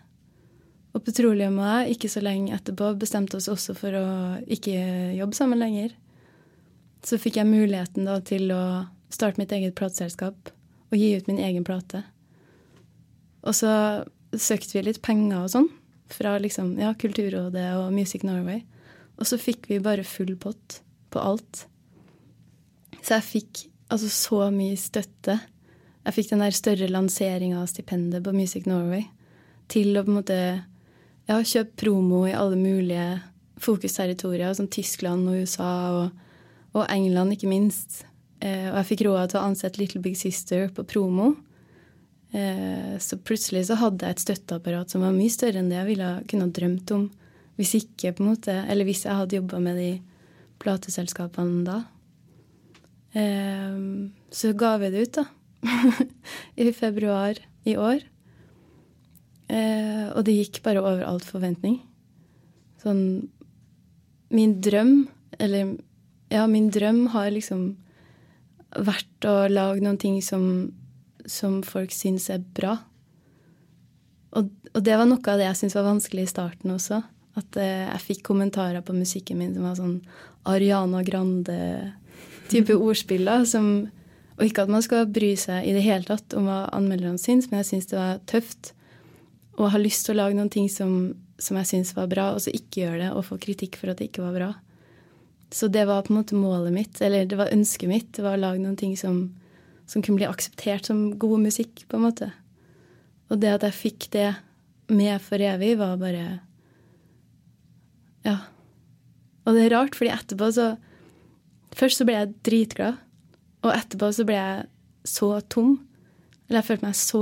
Og 0.93 1.01
Petroleum 1.01 1.57
og 1.57 1.65
jeg, 1.65 1.95
ikke 1.95 2.11
så 2.11 2.21
lenge 2.21 2.53
etterpå, 2.53 2.91
bestemte 3.01 3.39
oss 3.39 3.49
også 3.49 3.73
for 3.77 3.97
å 3.97 4.07
ikke 4.51 4.75
jobbe 5.17 5.37
sammen 5.37 5.61
lenger. 5.61 5.95
Så 7.03 7.17
fikk 7.21 7.39
jeg 7.39 7.49
muligheten 7.49 8.05
da 8.07 8.19
til 8.25 8.53
å 8.53 8.63
starte 9.13 9.41
mitt 9.41 9.53
eget 9.55 9.75
plateselskap 9.77 10.51
og 10.93 10.99
gi 10.99 11.15
ut 11.17 11.29
min 11.29 11.41
egen 11.41 11.65
plate. 11.65 12.03
Og 13.43 13.57
så 13.57 13.73
søkte 14.31 14.77
vi 14.77 14.85
litt 14.85 15.01
penger 15.05 15.43
og 15.43 15.51
sånn 15.53 15.71
fra 16.13 16.35
liksom, 16.41 16.75
ja, 16.77 16.93
Kulturrådet 16.99 17.71
og 17.79 17.89
Music 17.95 18.25
Norway. 18.27 18.61
Og 19.17 19.25
så 19.29 19.39
fikk 19.41 19.67
vi 19.71 19.81
bare 19.83 20.05
full 20.05 20.35
pott 20.41 20.79
på 21.13 21.21
alt. 21.21 21.65
Så 23.01 23.17
jeg 23.17 23.29
fikk 23.31 23.65
altså 23.93 24.09
så 24.13 24.45
mye 24.53 24.77
støtte 24.79 25.39
jeg 26.03 26.15
fikk 26.17 26.33
den 26.33 26.43
der 26.43 26.55
større 26.55 26.89
lanseringa 26.91 27.61
av 27.61 27.69
stipendet 27.71 28.25
på 28.25 28.33
Music 28.35 28.67
Norway 28.67 29.05
til 29.71 29.95
å 29.95 30.03
på 30.03 30.11
en 30.11 30.17
måte 30.17 30.39
ja, 31.29 31.39
kjøpe 31.39 31.77
promo 31.79 32.23
i 32.27 32.35
alle 32.35 32.57
mulige 32.59 33.07
fokusterritorier, 33.63 34.53
som 34.57 34.67
Tyskland 34.71 35.29
og 35.29 35.43
USA 35.43 35.73
og, 35.97 36.25
og 36.75 36.85
England, 36.91 37.35
ikke 37.35 37.51
minst. 37.51 38.03
Eh, 38.43 38.67
og 38.71 38.77
jeg 38.81 38.89
fikk 38.91 39.05
råd 39.07 39.31
til 39.31 39.39
å 39.39 39.47
ansette 39.47 39.79
Little 39.79 40.01
Big 40.03 40.17
Sister 40.19 40.67
på 40.75 40.85
promo. 40.87 41.33
Eh, 42.33 42.95
så 42.99 43.19
plutselig 43.21 43.67
så 43.69 43.77
hadde 43.79 44.07
jeg 44.07 44.17
et 44.17 44.23
støtteapparat 44.25 44.91
som 44.91 45.05
var 45.05 45.13
mye 45.15 45.31
større 45.31 45.61
enn 45.61 45.69
det 45.71 45.77
jeg 45.77 45.91
ville 45.91 46.09
kunne 46.29 46.47
ha 46.47 46.55
drømt 46.57 46.95
om 46.95 47.03
hvis 47.59 47.75
ikke 47.77 48.15
på 48.17 48.23
en 48.23 48.31
måte, 48.31 48.53
eller 48.65 48.87
hvis 48.87 49.03
jeg 49.05 49.13
hadde 49.13 49.37
jobba 49.37 49.59
med 49.61 49.77
de 49.77 49.89
plateselskapene 50.63 51.61
da. 51.67 51.77
Eh, 53.13 53.77
så 54.33 54.53
ga 54.57 54.75
vi 54.81 54.89
det 54.93 55.05
ut, 55.05 55.21
da. 55.21 55.27
i 56.59 56.73
februar 56.75 57.37
i 57.69 57.77
år. 57.77 58.01
Eh, 59.53 60.05
og 60.13 60.23
det 60.25 60.37
gikk 60.39 60.61
bare 60.65 60.81
over 60.81 61.03
all 61.05 61.21
forventning. 61.23 61.79
Sånn 62.83 63.29
Min 64.33 64.55
drøm, 64.65 65.09
eller 65.37 65.75
Ja, 66.33 66.47
min 66.49 66.71
drøm 66.73 67.11
har 67.13 67.29
liksom 67.29 67.75
vært 68.73 69.27
å 69.29 69.47
lage 69.51 69.83
noen 69.83 69.99
ting 70.01 70.15
som, 70.25 70.73
som 71.29 71.61
folk 71.61 71.93
syns 71.93 72.29
er 72.33 72.41
bra. 72.41 72.79
Og, 74.33 74.49
og, 74.73 74.79
det 74.81 74.97
var 74.97 75.05
noe 75.05 75.21
av 75.29 75.37
det 75.37 75.45
jeg 75.45 75.59
syntes 75.59 75.77
var 75.77 75.91
vanskelig 75.91 76.25
i 76.25 76.31
starten 76.31 76.73
også. 76.73 77.03
At 77.37 77.57
eh, 77.61 77.85
jeg 77.85 78.05
fikk 78.07 78.23
kommentarer 78.31 78.81
på 78.81 78.95
musikken 78.97 79.37
min 79.37 79.53
som 79.53 79.67
var 79.67 79.77
sånn 79.77 79.97
Ariana 80.49 81.03
Grande-type 81.05 82.79
ordspill. 82.87 83.29
Som, 83.49 83.91
og 84.39 84.45
ikke 84.47 84.65
at 84.65 84.73
man 84.73 84.85
skal 84.85 85.05
bry 85.05 85.35
seg 85.37 85.69
i 85.69 85.75
det 85.77 85.85
hele 85.85 86.09
tatt 86.09 86.33
om 86.37 86.49
hva 86.49 86.63
anmelderne 86.73 87.21
syns, 87.21 87.51
men 87.51 87.61
jeg 87.61 87.75
syns 87.75 87.93
det 87.93 87.99
var 87.99 88.23
tøft. 88.29 88.73
Og 89.59 89.71
har 89.73 89.81
lyst 89.81 90.07
til 90.07 90.15
å 90.15 90.21
lage 90.23 90.37
noen 90.37 90.51
ting 90.53 90.69
som, 90.71 91.13
som 91.37 91.57
jeg 91.59 91.69
syns 91.69 91.93
var 91.97 92.09
bra, 92.11 92.31
og 92.33 92.41
så 92.43 92.53
ikke 92.53 92.85
gjøre 92.85 93.01
det 93.03 93.09
og 93.13 93.25
få 93.27 93.37
kritikk 93.41 93.77
for 93.79 93.91
at 93.91 93.99
det 93.99 94.09
ikke 94.09 94.25
var 94.25 94.37
bra. 94.37 94.51
Så 95.53 95.69
det 95.69 95.85
var 95.85 96.01
på 96.01 96.13
en 96.13 96.17
måte 96.17 96.37
målet 96.37 96.73
mitt, 96.73 97.01
eller 97.01 97.27
det 97.29 97.37
var 97.37 97.53
ønsket 97.53 97.89
mitt. 97.89 98.09
Det 98.15 98.25
var 98.25 98.39
å 98.39 98.41
lage 98.41 98.63
noen 98.63 98.79
ting 98.79 98.95
som, 98.97 99.27
som 99.85 100.01
kunne 100.01 100.17
bli 100.17 100.29
akseptert 100.29 100.89
som 100.89 101.11
god 101.21 101.43
musikk, 101.45 101.85
på 101.85 101.99
en 101.99 102.07
måte. 102.07 102.31
Og 103.29 103.37
det 103.41 103.51
at 103.53 103.67
jeg 103.67 103.77
fikk 103.77 104.09
det 104.15 104.31
med 104.93 105.21
for 105.21 105.41
evig, 105.41 105.75
var 105.77 106.01
bare 106.01 106.25
Ja. 108.25 108.37
Og 109.43 109.53
det 109.53 109.65
er 109.65 109.73
rart, 109.75 109.95
fordi 109.99 110.13
etterpå 110.13 110.49
så 110.55 110.73
Først 111.73 111.97
så 111.97 112.05
ble 112.05 112.13
jeg 112.13 112.33
dritglad, 112.45 112.99
og 113.65 113.71
etterpå 113.73 114.11
så 114.13 114.25
ble 114.27 114.35
jeg 114.37 114.65
så 115.09 115.29
tom. 115.49 115.71
Eller 116.45 116.59
jeg 116.59 116.67
følte 116.67 116.85
meg 116.85 116.97
så 116.99 117.21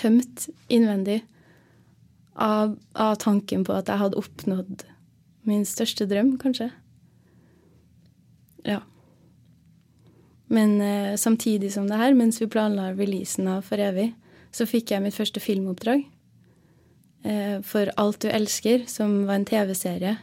tømt 0.00 0.48
innvendig 0.72 1.20
av, 2.34 2.76
av 2.96 3.18
tanken 3.20 3.66
på 3.66 3.74
at 3.76 3.90
jeg 3.90 4.00
hadde 4.00 4.20
oppnådd 4.20 4.86
min 5.48 5.64
største 5.68 6.06
drøm, 6.08 6.34
kanskje. 6.40 6.70
Ja. 8.66 8.80
Men 10.50 10.80
eh, 10.82 11.16
samtidig 11.20 11.72
som 11.72 11.88
det 11.88 12.00
her, 12.00 12.14
mens 12.16 12.40
vi 12.40 12.48
planla 12.50 12.90
releasen 12.92 13.48
av 13.48 13.62
For 13.68 13.80
evig, 13.80 14.10
så 14.52 14.66
fikk 14.66 14.90
jeg 14.90 15.04
mitt 15.04 15.16
første 15.16 15.40
filmoppdrag. 15.40 16.04
Eh, 17.22 17.56
for 17.66 17.92
Alt 18.00 18.24
du 18.24 18.28
elsker, 18.32 18.84
som 18.90 19.24
var 19.28 19.38
en 19.38 19.48
TV-serie 19.48 20.16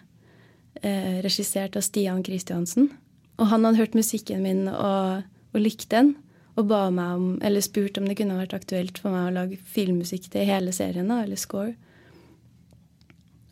eh, 0.82 1.18
regissert 1.26 1.78
av 1.80 1.86
Stian 1.86 2.24
Kristiansen. 2.26 2.92
Og 3.38 3.50
han 3.52 3.66
hadde 3.66 3.82
hørt 3.82 3.98
musikken 3.98 4.44
min 4.44 4.66
og, 4.72 5.24
og 5.54 5.62
likte 5.62 5.94
den, 5.96 6.16
og 6.58 6.66
ba 6.72 6.88
meg 6.90 7.20
om, 7.20 7.26
eller 7.46 7.62
spurte 7.62 8.02
om 8.02 8.08
det 8.10 8.18
kunne 8.18 8.40
vært 8.40 8.56
aktuelt 8.58 8.98
for 9.02 9.14
meg 9.14 9.30
å 9.30 9.36
lage 9.36 9.60
filmmusikk 9.76 10.32
til 10.34 10.48
hele 10.50 10.74
serien, 10.74 11.10
da, 11.12 11.22
eller 11.24 11.38
score. 11.40 11.76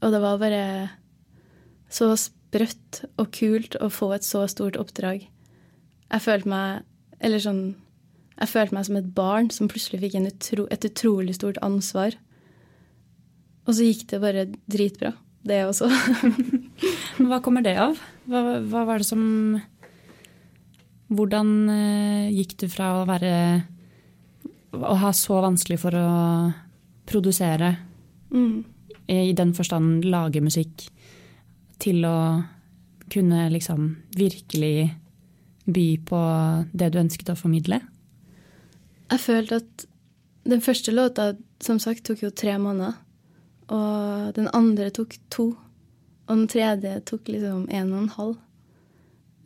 Og 0.02 0.14
det 0.14 0.22
var 0.24 0.42
bare 0.42 0.66
så 1.92 2.12
sprøtt 2.18 3.04
og 3.22 3.30
kult 3.36 3.78
å 3.82 3.92
få 3.94 4.12
et 4.16 4.26
så 4.26 4.44
stort 4.52 4.78
oppdrag. 4.82 5.28
Jeg 6.12 6.22
følte 6.22 6.50
meg 6.52 6.84
Eller 7.24 7.42
sånn 7.42 7.62
Jeg 8.36 8.52
følte 8.52 8.76
meg 8.76 8.86
som 8.86 8.98
et 9.00 9.14
barn 9.16 9.48
som 9.50 9.70
plutselig 9.72 10.02
fikk 10.04 10.18
utro, 10.20 10.66
et 10.70 10.86
utrolig 10.86 11.38
stort 11.38 11.58
ansvar. 11.64 12.18
Og 13.66 13.78
så 13.78 13.88
gikk 13.88 14.04
det 14.12 14.20
bare 14.22 14.44
dritbra, 14.68 15.14
det 15.48 15.62
også. 15.66 15.88
hva 17.30 17.40
kommer 17.42 17.64
det 17.64 17.78
av? 17.80 17.96
Hva, 18.28 18.60
hva 18.60 18.84
var 18.90 19.00
det 19.00 19.08
som 19.08 19.24
Hvordan 21.14 21.50
uh, 21.70 22.26
gikk 22.34 22.56
du 22.64 22.68
fra 22.72 22.96
å 22.98 23.06
være 23.06 23.32
Å 24.76 24.96
ha 25.00 25.12
så 25.16 25.40
vanskelig 25.44 25.78
for 25.80 25.96
å 25.96 26.08
produsere, 27.06 27.70
mm. 28.34 28.56
i 29.14 29.32
den 29.38 29.54
forstand 29.56 30.04
lage 30.10 30.42
musikk, 30.42 30.88
til 31.80 32.02
å 32.10 32.18
kunne 33.14 33.46
liksom 33.54 33.92
virkelig 34.18 34.90
by 35.66 35.86
på 36.10 36.22
det 36.74 36.90
du 36.92 37.00
ønsket 37.00 37.30
å 37.32 37.38
formidle? 37.40 37.80
Jeg 39.14 39.22
følte 39.22 39.62
at 39.62 39.86
den 40.50 40.62
første 40.66 40.92
låta 40.92 41.34
som 41.64 41.80
sagt 41.82 42.06
tok 42.06 42.26
jo 42.26 42.34
tre 42.34 42.58
måneder. 42.62 42.98
Og 43.74 44.34
den 44.36 44.50
andre 44.54 44.92
tok 44.94 45.16
to. 45.34 45.52
Og 46.28 46.38
den 46.38 46.48
tredje 46.50 47.00
tok 47.06 47.30
liksom 47.30 47.66
en 47.70 47.94
og 47.94 48.02
en 48.04 48.12
halv. 48.18 48.36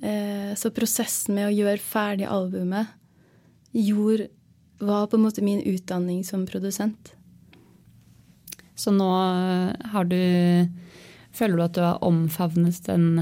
Eh, 0.02 0.56
så 0.56 0.72
prosessen 0.72 1.36
med 1.36 1.50
å 1.50 1.54
gjøre 1.54 1.84
ferdig 1.84 2.28
albumet 2.32 2.96
gjorde, 3.76 4.30
var 4.80 5.10
på 5.12 5.18
en 5.18 5.26
måte 5.26 5.44
min 5.44 5.60
utdanning 5.68 6.24
som 6.24 6.46
produsent. 6.48 7.14
Så 8.80 8.94
nå 8.96 9.10
har 9.92 10.08
du 10.08 10.22
Føler 11.30 11.60
du 11.60 11.62
at 11.62 11.76
du 11.78 11.84
har 11.84 12.04
omfavnet 12.04 12.80
den 12.88 13.20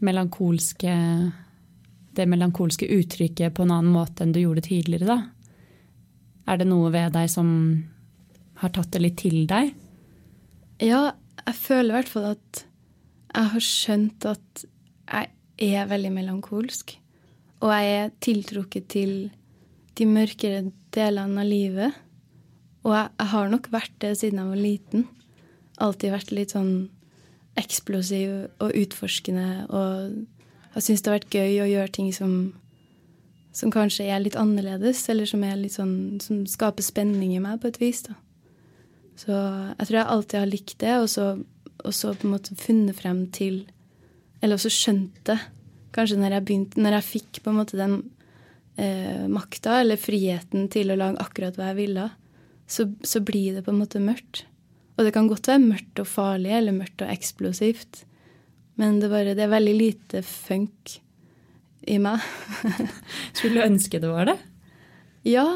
melankolske 0.00 0.92
det 2.16 2.24
melankolske 2.28 2.88
uttrykket 2.96 3.54
på 3.54 3.64
en 3.66 3.74
annen 3.74 3.92
måte 3.92 4.24
enn 4.24 4.32
du 4.34 4.40
gjorde 4.40 4.64
tidligere, 4.66 5.08
da? 5.08 5.18
Er 6.48 6.58
det 6.60 6.66
noe 6.68 6.90
ved 6.92 7.14
deg 7.14 7.28
som 7.30 7.50
har 8.60 8.72
tatt 8.74 8.90
det 8.94 9.02
litt 9.04 9.18
til 9.22 9.44
deg? 9.48 9.72
Ja, 10.82 11.12
jeg 11.46 11.56
føler 11.60 11.92
i 11.92 11.96
hvert 12.00 12.12
fall 12.12 12.26
at 12.32 12.64
jeg 13.32 13.52
har 13.54 13.64
skjønt 13.68 14.26
at 14.28 14.64
jeg 14.64 15.30
er 15.60 15.88
veldig 15.90 16.12
melankolsk. 16.14 16.96
Og 17.62 17.70
jeg 17.70 17.98
er 17.98 18.14
tiltrukket 18.24 18.88
til 18.90 19.12
de 19.98 20.06
mørkere 20.08 20.64
delene 20.94 21.42
av 21.42 21.48
livet. 21.48 22.00
Og 22.82 22.96
jeg, 22.96 23.28
har 23.32 23.52
nok 23.52 23.68
vært 23.70 23.94
det 24.02 24.16
siden 24.18 24.40
jeg 24.40 24.50
var 24.50 24.62
liten. 24.62 25.06
Alltid 25.82 26.14
vært 26.14 26.34
litt 26.34 26.54
sånn 26.56 26.72
eksplosiv 27.60 28.48
og 28.64 28.74
utforskende. 28.80 29.46
Og 29.70 30.74
jeg 30.74 30.86
syns 30.86 31.04
det 31.04 31.12
har 31.12 31.18
vært 31.20 31.36
gøy 31.36 31.62
å 31.62 31.70
gjøre 31.70 31.94
ting 31.94 32.10
som, 32.16 32.34
som 33.54 33.72
kanskje 33.74 34.08
er 34.10 34.24
litt 34.24 34.38
annerledes, 34.40 35.04
eller 35.12 35.28
som, 35.28 35.44
sånn, 35.70 35.94
som, 36.24 36.42
skaper 36.48 36.84
spenning 36.84 37.36
i 37.36 37.42
meg 37.44 37.60
på 37.62 37.70
et 37.70 37.78
vis. 37.82 38.02
Da. 38.08 38.16
Så 39.20 39.36
jeg 39.36 39.86
tror 39.86 40.00
jeg 40.00 40.12
alltid 40.16 40.40
har 40.40 40.50
likt 40.50 40.76
det, 40.82 40.96
og 40.98 41.08
så, 41.12 41.28
og 41.84 41.94
så 41.94 42.16
på 42.16 42.26
en 42.26 42.34
måte 42.34 42.58
funnet 42.58 42.98
frem 42.98 43.26
til 43.34 43.62
Eller 44.42 44.58
også 44.58 44.72
skjønte. 44.72 45.38
Kanskje 45.94 46.18
når 46.18 46.36
jeg 46.36 46.46
begynte, 46.48 46.82
når 46.82 46.98
jeg 46.98 47.08
fikk 47.08 47.42
på 47.44 47.52
en 47.52 47.60
måte 47.60 47.78
den 47.78 47.98
eh, 48.76 49.26
makta 49.30 49.80
eller 49.82 50.00
friheten 50.00 50.68
til 50.72 50.92
å 50.92 50.98
lage 50.98 51.22
akkurat 51.22 51.58
hva 51.58 51.70
jeg 51.70 51.80
ville, 51.82 52.08
så, 52.66 52.88
så 53.04 53.22
blir 53.24 53.58
det 53.58 53.64
på 53.66 53.72
en 53.74 53.82
måte 53.82 54.02
mørkt. 54.02 54.46
Og 54.96 55.06
det 55.06 55.12
kan 55.14 55.28
godt 55.30 55.48
være 55.48 55.64
mørkt 55.64 56.00
og 56.02 56.08
farlig 56.08 56.52
eller 56.56 56.76
mørkt 56.76 57.04
og 57.04 57.12
eksplosivt. 57.12 58.04
Men 58.80 59.00
det, 59.02 59.10
bare, 59.12 59.36
det 59.36 59.44
er 59.44 59.52
veldig 59.52 59.74
lite 59.76 60.22
funk 60.26 60.96
i 61.88 61.98
meg. 62.00 62.22
skulle 63.36 63.58
du 63.58 63.66
ønske 63.66 64.00
det 64.02 64.10
var 64.10 64.30
det? 64.30 64.38
Ja. 65.28 65.46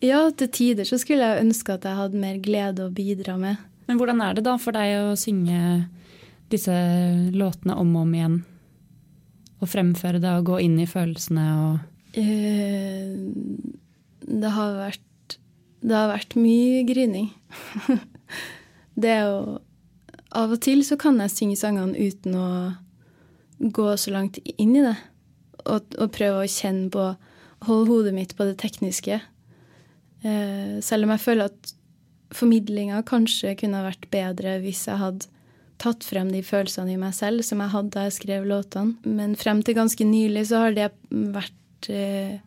Ja, 0.00 0.22
til 0.32 0.48
tider 0.48 0.88
så 0.88 0.96
skulle 1.00 1.26
jeg 1.26 1.44
ønske 1.44 1.76
at 1.76 1.84
jeg 1.84 1.98
hadde 1.98 2.20
mer 2.20 2.38
glede 2.40 2.86
å 2.86 2.92
bidra 2.94 3.36
med. 3.40 3.60
Men 3.88 3.98
hvordan 4.00 4.22
er 4.24 4.36
det 4.36 4.46
da 4.46 4.54
for 4.60 4.76
deg 4.76 4.94
å 5.10 5.16
synge 5.18 5.60
disse 6.52 6.74
låtene 7.34 7.76
om 7.78 7.94
og 7.96 8.06
om 8.06 8.16
igjen? 8.16 8.36
Å 9.60 9.68
fremføre 9.68 10.20
det 10.22 10.32
og 10.38 10.48
gå 10.48 10.60
inn 10.64 10.78
i 10.80 10.88
følelsene 10.88 11.46
og 11.60 12.18
eh, 12.18 13.10
Det 14.24 14.52
har 14.54 14.76
vært 14.78 15.36
Det 15.84 15.96
har 15.96 16.08
vært 16.12 16.36
mye 16.40 16.84
grining. 16.88 17.28
det 19.00 19.16
er 19.16 19.26
jo 19.28 19.58
Av 20.30 20.52
og 20.54 20.60
til 20.62 20.84
så 20.86 20.96
kan 21.00 21.18
jeg 21.24 21.34
synge 21.34 21.58
sangene 21.58 21.98
uten 21.98 22.36
å 22.38 22.48
gå 23.60 23.88
så 23.98 24.12
langt 24.14 24.38
inn 24.56 24.76
i 24.78 24.84
det. 24.84 24.94
Og, 25.66 25.96
og 25.98 26.12
prøve 26.14 26.44
å 26.44 26.48
kjenne 26.48 26.88
på 26.92 27.10
Holde 27.66 27.90
hodet 27.90 28.14
mitt 28.16 28.30
på 28.38 28.46
det 28.48 28.54
tekniske. 28.62 29.18
Eh, 30.24 30.78
selv 30.80 31.04
om 31.04 31.10
jeg 31.12 31.20
føler 31.20 31.50
at 31.50 31.74
formidlinga 32.32 33.02
kanskje 33.08 33.52
kunne 33.60 33.82
vært 33.84 34.06
bedre 34.12 34.54
hvis 34.62 34.86
jeg 34.88 35.00
hadde 35.00 35.28
tatt 35.80 36.04
frem 36.04 36.28
de 36.32 36.42
følelsene 36.44 36.94
i 36.94 37.00
meg 37.00 37.14
selv 37.16 37.44
som 37.46 37.62
jeg 37.62 37.72
hadde 37.72 37.94
da 37.94 38.04
jeg 38.06 38.18
skrev 38.18 38.46
låtene. 38.48 38.98
Men 39.08 39.36
frem 39.38 39.62
til 39.64 39.78
ganske 39.78 40.06
nylig 40.06 40.46
så 40.50 40.66
har 40.66 40.76
det 40.76 40.90
vært 41.10 41.90
eh, 41.92 42.38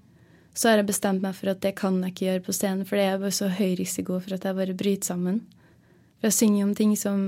Så 0.54 0.69
har 0.69 0.78
jeg 0.78 0.86
bestemt 0.91 1.24
meg 1.24 1.34
for 1.34 1.50
at 1.50 1.63
det 1.63 1.72
kan 1.80 1.96
jeg 2.04 2.13
ikke 2.13 2.26
gjøre 2.28 2.43
på 2.46 2.54
scenen, 2.54 2.86
for 2.86 3.00
det 3.00 3.08
er 3.10 3.17
bare 3.17 3.34
så 3.34 3.48
høy 3.50 3.72
risiko 3.80 4.19
for 4.22 4.36
at 4.36 4.43
jeg 4.46 4.54
bare 4.54 4.76
bryter 4.78 5.08
sammen. 5.10 5.39
For 6.19 6.30
jeg 6.30 6.38
synger 6.38 6.67
om 6.67 6.76
ting 6.78 6.91
som, 6.93 7.24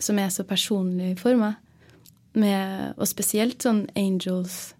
som 0.00 0.18
er 0.18 0.30
så 0.32 0.46
personlig 0.48 1.18
for 1.20 1.36
meg. 1.36 1.58
Med, 2.32 2.94
og 2.96 3.04
spesielt 3.10 3.60
sånn 3.60 3.82
angels 3.92 4.72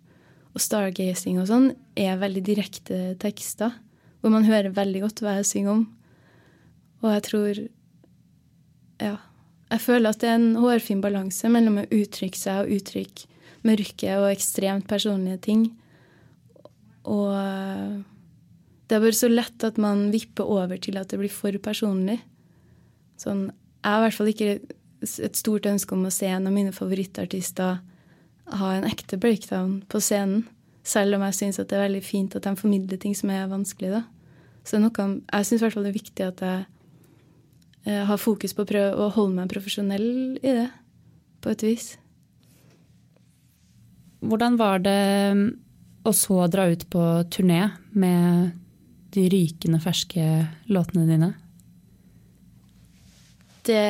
og 0.57 0.65
stargazing 0.65 1.37
og 1.43 1.51
sånn 1.51 1.67
er 2.01 2.17
veldig 2.17 2.45
direkte 2.47 3.03
tekster. 3.21 3.77
Hvor 4.25 4.33
man 4.33 4.49
hører 4.49 4.73
veldig 4.73 5.05
godt 5.05 5.21
hva 5.21 5.37
jeg 5.43 5.51
synger 5.51 5.77
om. 5.77 5.85
Og 7.05 7.13
jeg 7.13 7.27
tror 7.29 7.63
Ja. 9.03 9.17
Jeg 9.73 9.81
føler 9.81 10.13
at 10.13 10.21
det 10.21 10.29
er 10.29 10.37
en 10.37 10.57
hårfin 10.61 11.01
balanse 11.01 11.49
mellom 11.49 11.81
å 11.81 11.89
uttrykke 11.89 12.39
seg 12.39 12.65
og 12.65 12.75
uttrykke 12.77 13.29
mørke 13.67 14.17
og 14.19 14.29
ekstremt 14.33 14.89
personlige 14.91 15.39
ting. 15.47 15.63
Og 17.09 17.33
det 18.89 18.97
er 18.97 19.05
bare 19.05 19.17
så 19.17 19.31
lett 19.31 19.65
at 19.65 19.79
man 19.81 20.11
vipper 20.13 20.45
over 20.45 20.81
til 20.83 20.99
at 21.01 21.11
det 21.13 21.21
blir 21.23 21.33
for 21.33 21.57
personlig. 21.63 22.19
Sånn, 23.21 23.47
jeg 23.83 23.89
har 23.89 24.03
i 24.03 24.07
hvert 24.07 24.19
fall 24.19 24.33
ikke 24.33 24.51
et 25.03 25.39
stort 25.39 25.67
ønske 25.67 25.97
om 25.97 26.05
å 26.07 26.15
se 26.15 26.29
en 26.31 26.47
av 26.51 26.55
mine 26.55 26.75
favorittartister 26.75 27.81
ha 28.53 28.75
en 28.75 28.87
ekte 28.87 29.17
breakdown 29.17 29.81
på 29.91 30.03
scenen. 30.03 30.45
Selv 30.85 31.17
om 31.17 31.25
jeg 31.29 31.39
syns 31.39 31.61
det 31.61 31.77
er 31.77 31.87
veldig 31.87 32.03
fint 32.03 32.35
at 32.37 32.45
de 32.45 32.53
formidler 32.59 32.99
ting 33.01 33.15
som 33.15 33.31
er 33.31 33.51
vanskelig. 33.51 33.93
da. 33.95 34.03
Så 34.65 34.77
det 34.77 34.81
er 34.81 34.85
noe, 34.89 35.09
jeg 35.31 35.49
syns 35.49 35.63
det 35.63 35.87
er 35.87 35.95
viktig 35.95 36.27
at 36.27 36.43
jeg 36.43 36.65
eh, 37.85 38.05
har 38.09 38.21
fokus 38.21 38.55
på 38.57 38.64
å 38.64 38.68
prøve 38.68 38.95
å 38.97 39.11
holde 39.14 39.37
meg 39.40 39.53
profesjonell 39.53 40.38
i 40.40 40.55
det, 40.61 40.68
på 41.42 41.53
et 41.53 41.66
vis. 41.66 41.92
Hvordan 44.23 44.59
var 44.61 44.83
det 44.85 44.99
mm, 45.35 45.47
å 46.07 46.12
så 46.14 46.45
dra 46.51 46.68
ut 46.71 46.85
på 46.90 47.05
turné 47.33 47.64
med 47.90 48.53
de 49.12 49.27
rykende 49.31 49.81
ferske 49.83 50.27
låtene 50.71 51.09
dine? 51.11 51.33
Det 53.66 53.81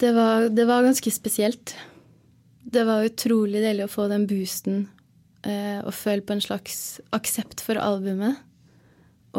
det 0.00 0.12
var, 0.16 0.48
det 0.48 0.64
var, 0.64 0.82
ganske 0.82 1.10
spesielt. 1.12 1.74
Det 2.64 2.86
var 2.88 3.04
utrolig 3.04 3.60
deilig 3.60 3.84
å 3.84 3.92
få 3.92 4.06
den 4.08 4.24
boosten 4.28 4.86
eh, 5.44 5.80
og 5.84 5.92
føle 5.92 6.24
på 6.24 6.32
en 6.32 6.40
slags 6.40 6.78
aksept 7.12 7.60
for 7.60 7.76
albumet. 7.76 8.40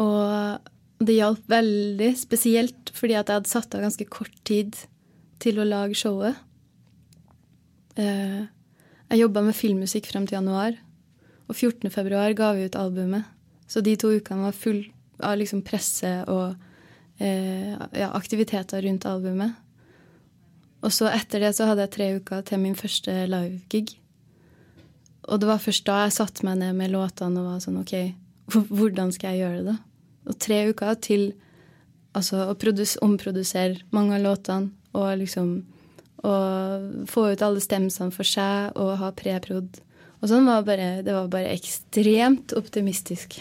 Og 0.00 0.70
det 1.02 1.18
hjalp 1.18 1.44
veldig, 1.50 2.12
spesielt 2.18 2.92
fordi 2.94 3.16
at 3.18 3.28
jeg 3.28 3.40
hadde 3.40 3.50
satt 3.50 3.74
av 3.74 3.84
ganske 3.84 4.06
kort 4.12 4.34
tid 4.48 4.76
til 5.42 5.58
å 5.58 5.66
lage 5.66 5.98
showet. 5.98 6.38
Eh, 7.98 8.42
jeg 9.12 9.20
jobba 9.24 9.42
med 9.44 9.58
filmmusikk 9.58 10.08
frem 10.08 10.26
til 10.28 10.38
januar, 10.38 10.76
og 11.50 11.56
14. 11.56 11.90
februar 11.92 12.32
ga 12.38 12.52
vi 12.56 12.68
ut 12.68 12.78
albumet. 12.78 13.26
Så 13.68 13.82
de 13.84 13.96
to 13.96 14.12
ukene 14.12 14.46
var 14.46 14.56
full 14.56 14.84
av 15.22 15.36
liksom 15.40 15.62
presse 15.64 16.10
og 16.30 16.54
eh, 17.18 17.74
ja, 17.98 18.12
aktiviteter 18.12 18.84
rundt 18.86 19.06
albumet. 19.08 19.58
Og 20.82 20.90
så 20.94 21.10
etter 21.12 21.44
det 21.44 21.52
så 21.56 21.68
hadde 21.68 21.86
jeg 21.86 21.94
tre 21.94 22.08
uker 22.18 22.42
til 22.46 22.62
min 22.62 22.78
første 22.78 23.14
live-gig. 23.30 23.94
Og 25.30 25.38
det 25.38 25.48
var 25.48 25.62
først 25.62 25.86
da 25.86 26.00
jeg 26.04 26.16
satte 26.16 26.46
meg 26.46 26.58
ned 26.58 26.74
med 26.78 26.90
låtene 26.90 27.38
og 27.42 27.52
var 27.52 27.60
sånn 27.62 27.78
OK, 27.82 27.94
hvordan 28.50 29.12
skal 29.14 29.34
jeg 29.34 29.44
gjøre 29.44 29.64
det? 29.70 29.76
Og 30.30 30.38
tre 30.38 30.58
uker 30.70 30.98
til 31.02 31.32
altså, 32.16 32.48
å 32.50 33.06
omprodusere 33.06 33.82
mange 33.90 34.18
av 34.18 34.26
låtene 34.26 34.72
og 34.92 35.14
liksom 35.22 35.62
og 36.22 37.08
få 37.10 37.32
ut 37.32 37.42
alle 37.42 37.62
stemmene 37.62 38.14
for 38.14 38.26
seg 38.26 38.76
og 38.78 38.94
ha 39.00 39.10
preprod. 39.16 39.80
Og 40.22 40.30
sånn 40.30 40.46
var 40.46 40.62
bare, 40.66 41.02
det 41.02 41.14
var 41.16 41.26
bare 41.32 41.50
ekstremt 41.50 42.54
optimistisk. 42.54 43.40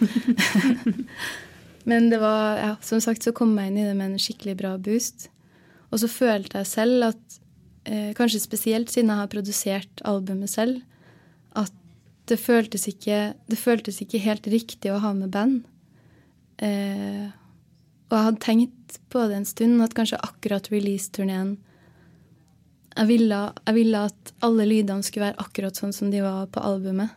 Men 1.90 2.08
det 2.10 2.18
var, 2.18 2.58
ja, 2.58 2.72
som 2.82 2.98
sagt 3.02 3.22
så 3.22 3.30
kom 3.36 3.54
jeg 3.60 3.70
inn 3.70 3.78
i 3.78 3.86
det 3.86 3.94
med 3.94 4.10
en 4.10 4.22
skikkelig 4.22 4.56
bra 4.58 4.74
boost. 4.74 5.28
Og 5.94 6.02
så 6.02 6.10
følte 6.10 6.64
jeg 6.64 6.72
selv 6.72 7.12
at, 7.12 7.38
eh, 7.86 8.10
kanskje 8.18 8.42
spesielt 8.42 8.90
siden 8.90 9.12
jeg 9.12 9.22
har 9.22 9.30
produsert 9.30 10.02
albumet 10.02 10.50
selv, 10.50 10.82
det 12.26 12.38
føltes 12.42 12.88
ikke, 12.90 13.34
det 13.46 13.58
føltes 13.58 14.00
ikke 14.02 14.22
helt 14.24 14.46
riktig 14.50 14.90
å 14.92 15.00
ha 15.02 15.12
med 15.14 15.30
band. 15.34 15.62
Eh, 16.58 17.26
og 18.06 18.16
jeg 18.16 18.26
hadde 18.28 18.42
tenkt 18.42 18.98
på 19.12 19.22
det 19.28 19.40
en 19.40 19.48
stund, 19.48 19.82
at 19.84 19.94
kanskje 19.96 20.22
akkurat 20.24 20.70
release-turneen 20.72 21.56
jeg 22.96 23.08
jeg 23.66 23.74
ville, 23.76 24.04
at 24.08 24.32
alle 24.46 24.64
lydene 24.68 25.04
skulle 25.04 25.28
være 25.28 25.44
akkurat 25.44 25.76
sånn 25.76 25.92
som 25.92 26.08
de 26.12 26.22
var 26.24 26.46
på 26.52 26.62
albumet. 26.64 27.12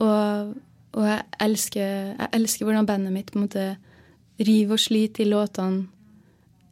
Og, 0.00 0.50
og 0.96 1.06
jeg, 1.06 1.22
elsker, 1.40 1.86
jeg, 2.12 2.28
elsker, 2.36 2.66
hvordan 2.68 2.88
bandet 2.88 3.14
mitt 3.14 3.32
på 3.32 3.40
en 3.40 3.46
måte 3.46 3.64
river 4.40 4.76
og 4.76 4.82
sliter 4.82 5.24
i 5.24 5.30
låtene 5.30 5.86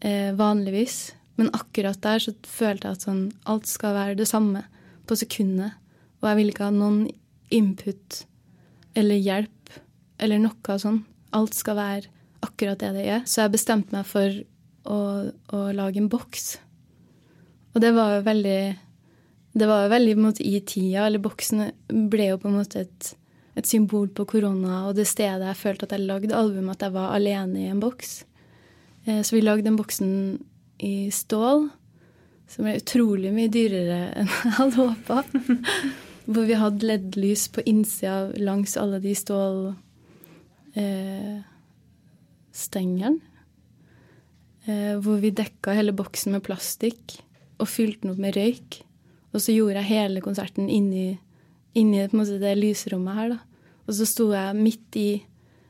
eh, 0.05 0.33
vanligvis. 0.37 0.99
Men 1.41 1.53
akkurat 1.57 2.01
der 2.05 2.23
så 2.25 2.35
følte 2.45 2.91
jeg 2.91 2.99
at 2.99 3.07
sånn, 3.09 3.25
alt 3.49 3.69
skal 3.71 3.97
være 3.97 4.19
det 4.21 4.29
samme 4.29 4.65
på 5.09 5.17
sekundet. 5.17 5.77
Og 6.21 6.29
jeg 6.31 6.41
vil 6.41 6.53
ikke 6.53 6.69
ha 6.69 6.75
noen 6.75 7.03
input 7.55 8.23
eller 8.99 9.21
hjelp 9.23 9.75
eller 10.19 10.43
noe 10.43 10.79
sånn. 10.83 11.03
Alt 11.37 11.55
skal 11.55 11.79
være 11.79 12.15
akkurat 12.45 12.81
det 12.83 12.95
det 12.97 13.05
er. 13.07 13.27
Så 13.27 13.45
jeg 13.45 13.55
bestemte 13.55 13.95
meg 13.95 14.09
for 14.09 14.41
å, 14.89 14.99
å 15.55 15.61
lage 15.77 16.01
en 16.03 16.11
boks 16.11 16.57
og 17.79 17.83
det 17.85 17.95
var 17.95 18.17
jo 18.17 18.27
veldig 18.27 18.61
Det 19.59 19.67
var 19.67 19.85
jo 19.85 19.93
veldig 19.93 20.17
måte 20.19 20.45
i 20.47 20.59
tida. 20.61 21.07
Eller 21.07 21.23
boksen 21.23 21.71
ble 22.11 22.33
jo 22.33 22.41
på 22.43 22.51
en 22.51 22.59
måte 22.59 22.85
et, 22.85 23.13
et 23.59 23.67
symbol 23.67 24.09
på 24.15 24.27
korona 24.29 24.85
og 24.89 24.97
det 24.99 25.09
stedet 25.09 25.47
jeg 25.47 25.59
følte 25.63 25.87
at 25.87 25.95
jeg 25.97 26.07
lagde 26.07 26.37
albumet, 26.37 26.77
at 26.77 26.89
jeg 26.89 26.95
var 26.95 27.15
alene 27.17 27.63
i 27.63 27.71
en 27.73 27.81
boks. 27.83 28.13
Eh, 29.07 29.23
så 29.23 29.35
vi 29.35 29.43
lagde 29.43 29.67
den 29.67 29.79
boksen 29.79 30.13
i 30.85 31.09
stål, 31.11 31.67
som 32.49 32.67
ble 32.69 32.77
utrolig 32.79 33.33
mye 33.35 33.51
dyrere 33.51 34.03
enn 34.21 34.31
jeg 34.31 34.55
hadde 34.61 34.85
håpa. 34.85 35.25
Hvor 36.29 36.45
vi 36.45 36.59
hadde 36.61 36.85
LED-lys 36.85 37.47
på 37.55 37.63
innsida 37.65 38.29
langs 38.37 38.77
alle 38.77 38.99
de 39.01 39.15
stålstengene. 39.17 39.73
Eh, 44.67 44.69
eh, 44.69 44.99
hvor 45.01 45.17
vi 45.23 45.31
dekka 45.33 45.73
hele 45.73 45.97
boksen 45.97 46.37
med 46.37 46.45
plastikk 46.45 47.17
og 47.59 47.71
fylte 47.71 48.05
den 48.05 48.13
opp 48.13 48.21
med 48.21 48.37
røyk. 48.37 48.83
Og 49.33 49.43
så 49.45 49.55
gjorde 49.55 49.81
jeg 49.81 49.93
hele 49.93 50.23
konserten 50.25 50.69
inni, 50.73 51.19
inni 51.75 52.05
det 52.05 52.55
lysrommet 52.59 53.15
her. 53.15 53.29
da. 53.29 53.39
Og 53.87 53.97
så 53.97 54.07
sto 54.09 54.29
jeg 54.33 54.57
midt 54.57 54.97
i, 55.01 55.23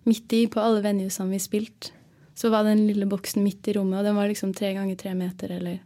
midt 0.04 0.32
i 0.34 0.46
på 0.50 0.60
alle 0.60 0.82
venuesene 0.82 1.30
vi 1.30 1.40
spilte. 1.42 1.94
Så 2.38 2.50
var 2.50 2.66
den 2.66 2.86
lille 2.86 3.06
boksen 3.06 3.42
midt 3.42 3.66
i 3.68 3.74
rommet, 3.74 3.98
og 3.98 4.04
den 4.04 4.14
var 4.14 4.28
liksom 4.30 4.52
tre 4.54 4.72
ganger 4.74 4.98
tre 4.98 5.14
meter 5.14 5.56
eller 5.56 5.80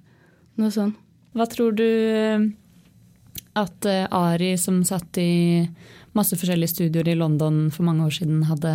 noe 0.61 0.73
sånt. 0.73 0.99
Hva 1.33 1.47
tror 1.49 1.73
du 1.73 1.85
eh, 1.85 2.43
at 3.59 3.89
uh, 3.89 4.07
Ari, 4.15 4.55
som 4.61 4.81
satt 4.87 5.19
i 5.21 5.67
masse 6.17 6.37
forskjellige 6.39 6.75
studioer 6.75 7.13
i 7.13 7.19
London 7.19 7.67
for 7.73 7.87
mange 7.89 8.07
år 8.07 8.17
siden, 8.17 8.45
hadde, 8.49 8.73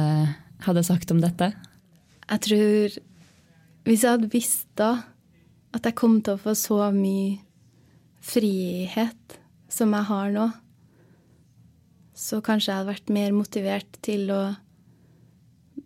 hadde 0.66 0.86
sagt 0.86 1.13
om 1.13 1.22
dette? 1.24 1.52
Jeg 2.28 2.44
tror 2.44 2.98
Hvis 3.88 4.04
jeg 4.04 4.18
hadde 4.18 4.34
visst 4.34 4.68
da 4.76 4.92
at 5.76 5.86
jeg 5.86 5.96
kom 5.96 6.20
til 6.22 6.36
å 6.36 6.42
få 6.42 6.54
så 6.58 6.80
mye 6.92 7.38
frihet 8.24 9.38
som 9.72 9.94
jeg 9.96 10.08
har 10.10 10.32
nå, 10.34 10.48
så 12.18 12.40
kanskje 12.44 12.72
jeg 12.72 12.80
hadde 12.80 12.92
vært 12.92 13.12
mer 13.13 13.36
motivert 13.36 14.00
til 14.04 14.32
å 14.34 14.42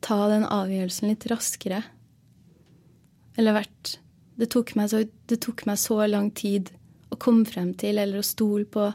ta 0.02 0.18
den 0.32 0.46
avgjørelsen 0.48 1.12
litt 1.12 1.28
raskere. 1.30 1.84
Eller 3.38 3.58
vært 3.60 3.98
det 4.40 4.50
tok, 4.54 4.74
så, 4.90 5.04
det 5.30 5.42
tok 5.44 5.66
meg 5.70 5.78
så, 5.78 6.00
lang 6.10 6.32
tid 6.34 6.72
komme 7.22 7.46
frem 7.48 7.72
til, 7.78 8.00
eller 8.02 8.22
å 8.22 8.26
stole 8.26 8.68
på 8.70 8.90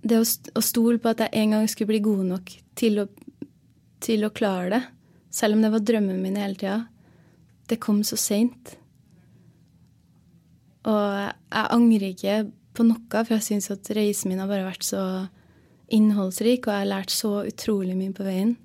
Det 0.00 0.16
å, 0.16 0.62
stole 0.64 0.96
på 0.98 1.10
at 1.10 1.26
jeg 1.26 1.42
en 1.42 1.50
gang 1.52 1.66
skulle 1.68 1.90
bli 1.92 2.00
god 2.00 2.22
nok 2.30 2.52
til 2.80 3.02
å, 3.02 3.06
til 4.00 4.24
å 4.24 4.32
klare 4.32 4.70
det, 4.72 4.80
selv 5.28 5.58
om 5.58 5.64
det 5.64 5.70
var 5.74 5.82
drømmen 5.84 6.22
min 6.22 6.38
hele 6.40 6.56
tida, 6.56 6.78
det 7.68 7.76
kom 7.84 8.00
så 8.02 8.16
seint. 8.16 8.78
Og 10.88 11.04
jeg 11.28 11.68
angrer 11.76 12.06
ikke 12.14 12.38
på 12.72 12.86
noe, 12.88 13.04
for 13.12 13.36
jeg 13.36 13.46
syns 13.50 13.68
at 13.74 13.92
reisen 13.92 14.32
min 14.32 14.40
har 14.40 14.48
bare 14.48 14.64
vært 14.70 14.88
så 14.88 15.02
innholdsrik, 15.92 16.64
og 16.64 16.72
jeg 16.72 16.84
har 16.84 16.92
lært 16.94 17.12
så 17.12 17.34
utrolig 17.44 17.98
mye 17.98 18.16
på 18.16 18.24
veien. 18.26 18.56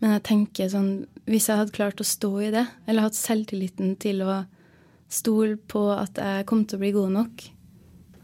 Men 0.00 0.16
jeg 0.16 0.26
tenker 0.28 0.68
sånn 0.68 0.90
Hvis 1.24 1.46
jeg 1.48 1.56
hadde 1.56 1.72
klart 1.72 2.00
å 2.02 2.04
stå 2.04 2.32
i 2.44 2.50
det, 2.52 2.66
eller 2.84 3.06
hatt 3.06 3.16
selvtilliten 3.16 3.94
til 3.96 4.18
å 4.20 4.42
stole 5.14 5.56
på 5.70 5.86
at 5.94 6.18
jeg 6.20 6.46
kom 6.48 6.64
til 6.66 6.78
å 6.78 6.82
bli 6.82 6.92
god 6.94 7.14
nok 7.14 7.44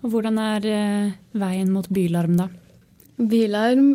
Og 0.02 0.12
Hvordan 0.12 0.38
er 0.42 0.66
eh, 0.66 1.16
veien 1.38 1.70
mot 1.72 1.86
Bylarm, 1.88 2.38
da? 2.40 2.48
Bylarm 3.20 3.92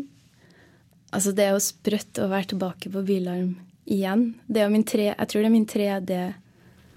Altså, 1.16 1.32
det 1.32 1.46
er 1.46 1.54
jo 1.56 1.64
sprøtt 1.64 2.20
å 2.20 2.28
være 2.28 2.52
tilbake 2.52 2.90
på 2.92 3.02
Bylarm 3.08 3.54
igjen. 3.86 4.34
Det 4.48 4.60
er 4.60 4.66
jo 4.66 4.74
min 4.74 4.84
tre, 4.84 5.06
jeg 5.14 5.30
tror 5.32 5.44
det 5.44 5.48
er 5.48 5.54
min 5.54 5.68
tredje 5.70 6.24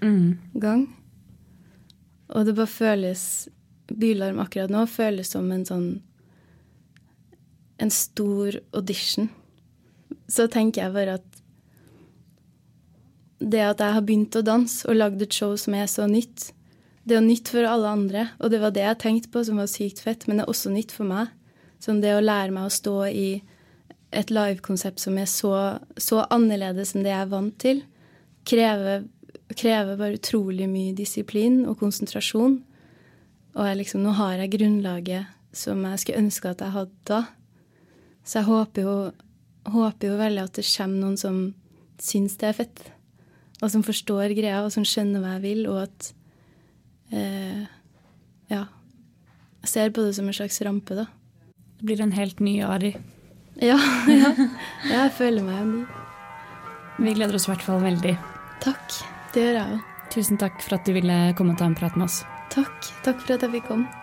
mm. 0.01 0.25
gang. 0.59 0.81
Og 2.33 2.45
det 2.45 2.55
bare 2.57 2.73
føles 2.73 3.23
Bylarm 3.89 4.41
akkurat 4.43 4.73
nå 4.73 4.83
føles 4.91 5.31
som 5.33 5.49
en 5.53 5.65
sånn 5.65 5.89
En 7.79 7.91
stor 7.95 8.57
audition. 8.75 9.29
Så 10.27 10.49
tenker 10.51 10.81
jeg 10.83 10.91
bare 10.91 11.13
at 11.21 11.28
det 13.39 13.61
at 13.63 13.83
jeg 13.83 13.95
har 13.95 14.05
begynt 14.05 14.35
å 14.35 14.45
danse 14.45 14.87
og 14.89 14.97
lagd 14.99 15.21
et 15.23 15.35
show 15.35 15.55
som 15.59 15.75
er 15.77 15.87
så 15.91 16.07
nytt, 16.09 16.51
det 17.07 17.17
er 17.17 17.25
nytt 17.25 17.49
for 17.49 17.65
alle 17.65 17.89
andre. 17.89 18.25
Og 18.39 18.51
det 18.53 18.59
var 18.61 18.73
det 18.75 18.83
jeg 18.83 19.01
tenkte 19.01 19.31
på 19.33 19.43
som 19.47 19.61
var 19.61 19.69
sykt 19.71 20.03
fett, 20.03 20.27
men 20.27 20.37
det 20.37 20.45
er 20.45 20.51
også 20.51 20.73
nytt 20.73 20.91
for 20.93 21.09
meg. 21.09 21.31
Som 21.79 22.01
det 22.03 22.11
å 22.13 22.23
lære 22.23 22.51
meg 22.53 22.67
å 22.67 22.73
stå 22.73 22.97
i 23.07 23.29
et 24.11 24.33
livekonsept 24.33 24.99
som 25.01 25.17
er 25.21 25.29
så, 25.29 25.53
så 25.97 26.25
annerledes 26.33 26.93
enn 26.93 27.05
det 27.05 27.13
jeg 27.13 27.23
er 27.23 27.31
vant 27.31 27.55
til, 27.61 27.81
krever 28.49 29.07
krever 29.55 29.97
bare 29.97 30.17
utrolig 30.19 30.67
mye 30.69 30.93
disiplin 30.97 31.63
og 31.69 31.79
konsentrasjon. 31.81 32.59
Og 33.57 33.71
liksom, 33.79 34.03
nå 34.05 34.13
har 34.19 34.37
jeg 34.37 34.53
grunnlaget 34.57 35.35
som 35.55 35.81
jeg 35.87 36.01
skulle 36.01 36.23
ønske 36.25 36.51
at 36.51 36.61
jeg 36.63 36.75
hadde 36.75 37.09
da. 37.09 37.23
Så 38.23 38.41
jeg 38.41 38.49
håper 38.49 38.85
jo, 38.85 38.95
håper 39.73 40.11
jo 40.11 40.19
veldig 40.19 40.45
at 40.45 40.59
det 40.59 40.67
kommer 40.69 41.01
noen 41.01 41.17
som 41.17 41.39
syns 41.99 42.37
det 42.39 42.51
er 42.51 42.59
fett, 42.61 42.83
og 43.59 43.71
som 43.73 43.83
forstår 43.83 44.33
greia, 44.37 44.63
og 44.63 44.71
som 44.73 44.85
skjønner 44.87 45.23
hva 45.23 45.35
jeg 45.37 45.45
vil, 45.47 45.63
og 45.71 45.83
at 45.87 46.11
eh, 47.11 47.67
Ja. 48.49 48.65
Jeg 49.59 49.69
ser 49.73 49.89
på 49.91 50.05
det 50.05 50.13
som 50.15 50.27
en 50.29 50.33
slags 50.33 50.61
rampe, 50.63 50.95
da. 50.95 51.05
Det 51.79 51.87
blir 51.87 52.01
en 52.01 52.15
helt 52.15 52.39
ny 52.39 52.61
Ari. 52.63 52.93
Ja, 53.59 53.75
ja. 54.07 54.31
ja 54.87 55.03
jeg 55.03 55.15
føler 55.17 55.43
meg 55.43 55.67
ny. 55.67 55.83
Vi 56.99 57.15
gleder 57.15 57.35
oss 57.35 57.47
i 57.47 57.53
hvert 57.53 57.63
fall 57.67 57.83
veldig. 57.83 58.15
Takk. 58.63 58.99
Det 59.35 59.43
gjør 59.43 59.59
jeg 59.59 59.77
òg. 59.77 59.95
Tusen 60.09 60.39
takk 60.41 60.63
for 60.63 60.79
at 60.79 60.87
du 60.87 60.95
ville 60.95 61.21
komme 61.37 61.53
og 61.53 61.61
ta 61.61 61.67
en 61.69 61.77
prat 61.77 61.95
med 61.99 62.07
oss. 62.07 62.23
Takk. 62.51 62.93
Takk 63.05 63.19
for 63.21 63.35
at 63.35 63.45
jeg 63.45 63.59
fikk 63.59 63.69
komme. 63.69 63.98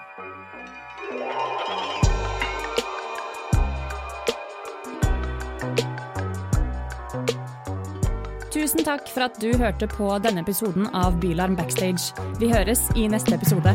Tusen 8.66 8.82
takk 8.82 9.06
for 9.06 9.22
at 9.22 9.36
du 9.38 9.52
hørte 9.60 9.86
på 9.86 10.08
denne 10.24 10.42
episoden 10.42 10.88
av 10.90 11.20
Bylarm 11.22 11.54
Backstage. 11.54 12.10
Vi 12.40 12.50
høres 12.50 12.88
i 12.98 13.06
neste 13.06 13.38
episode. 13.38 13.70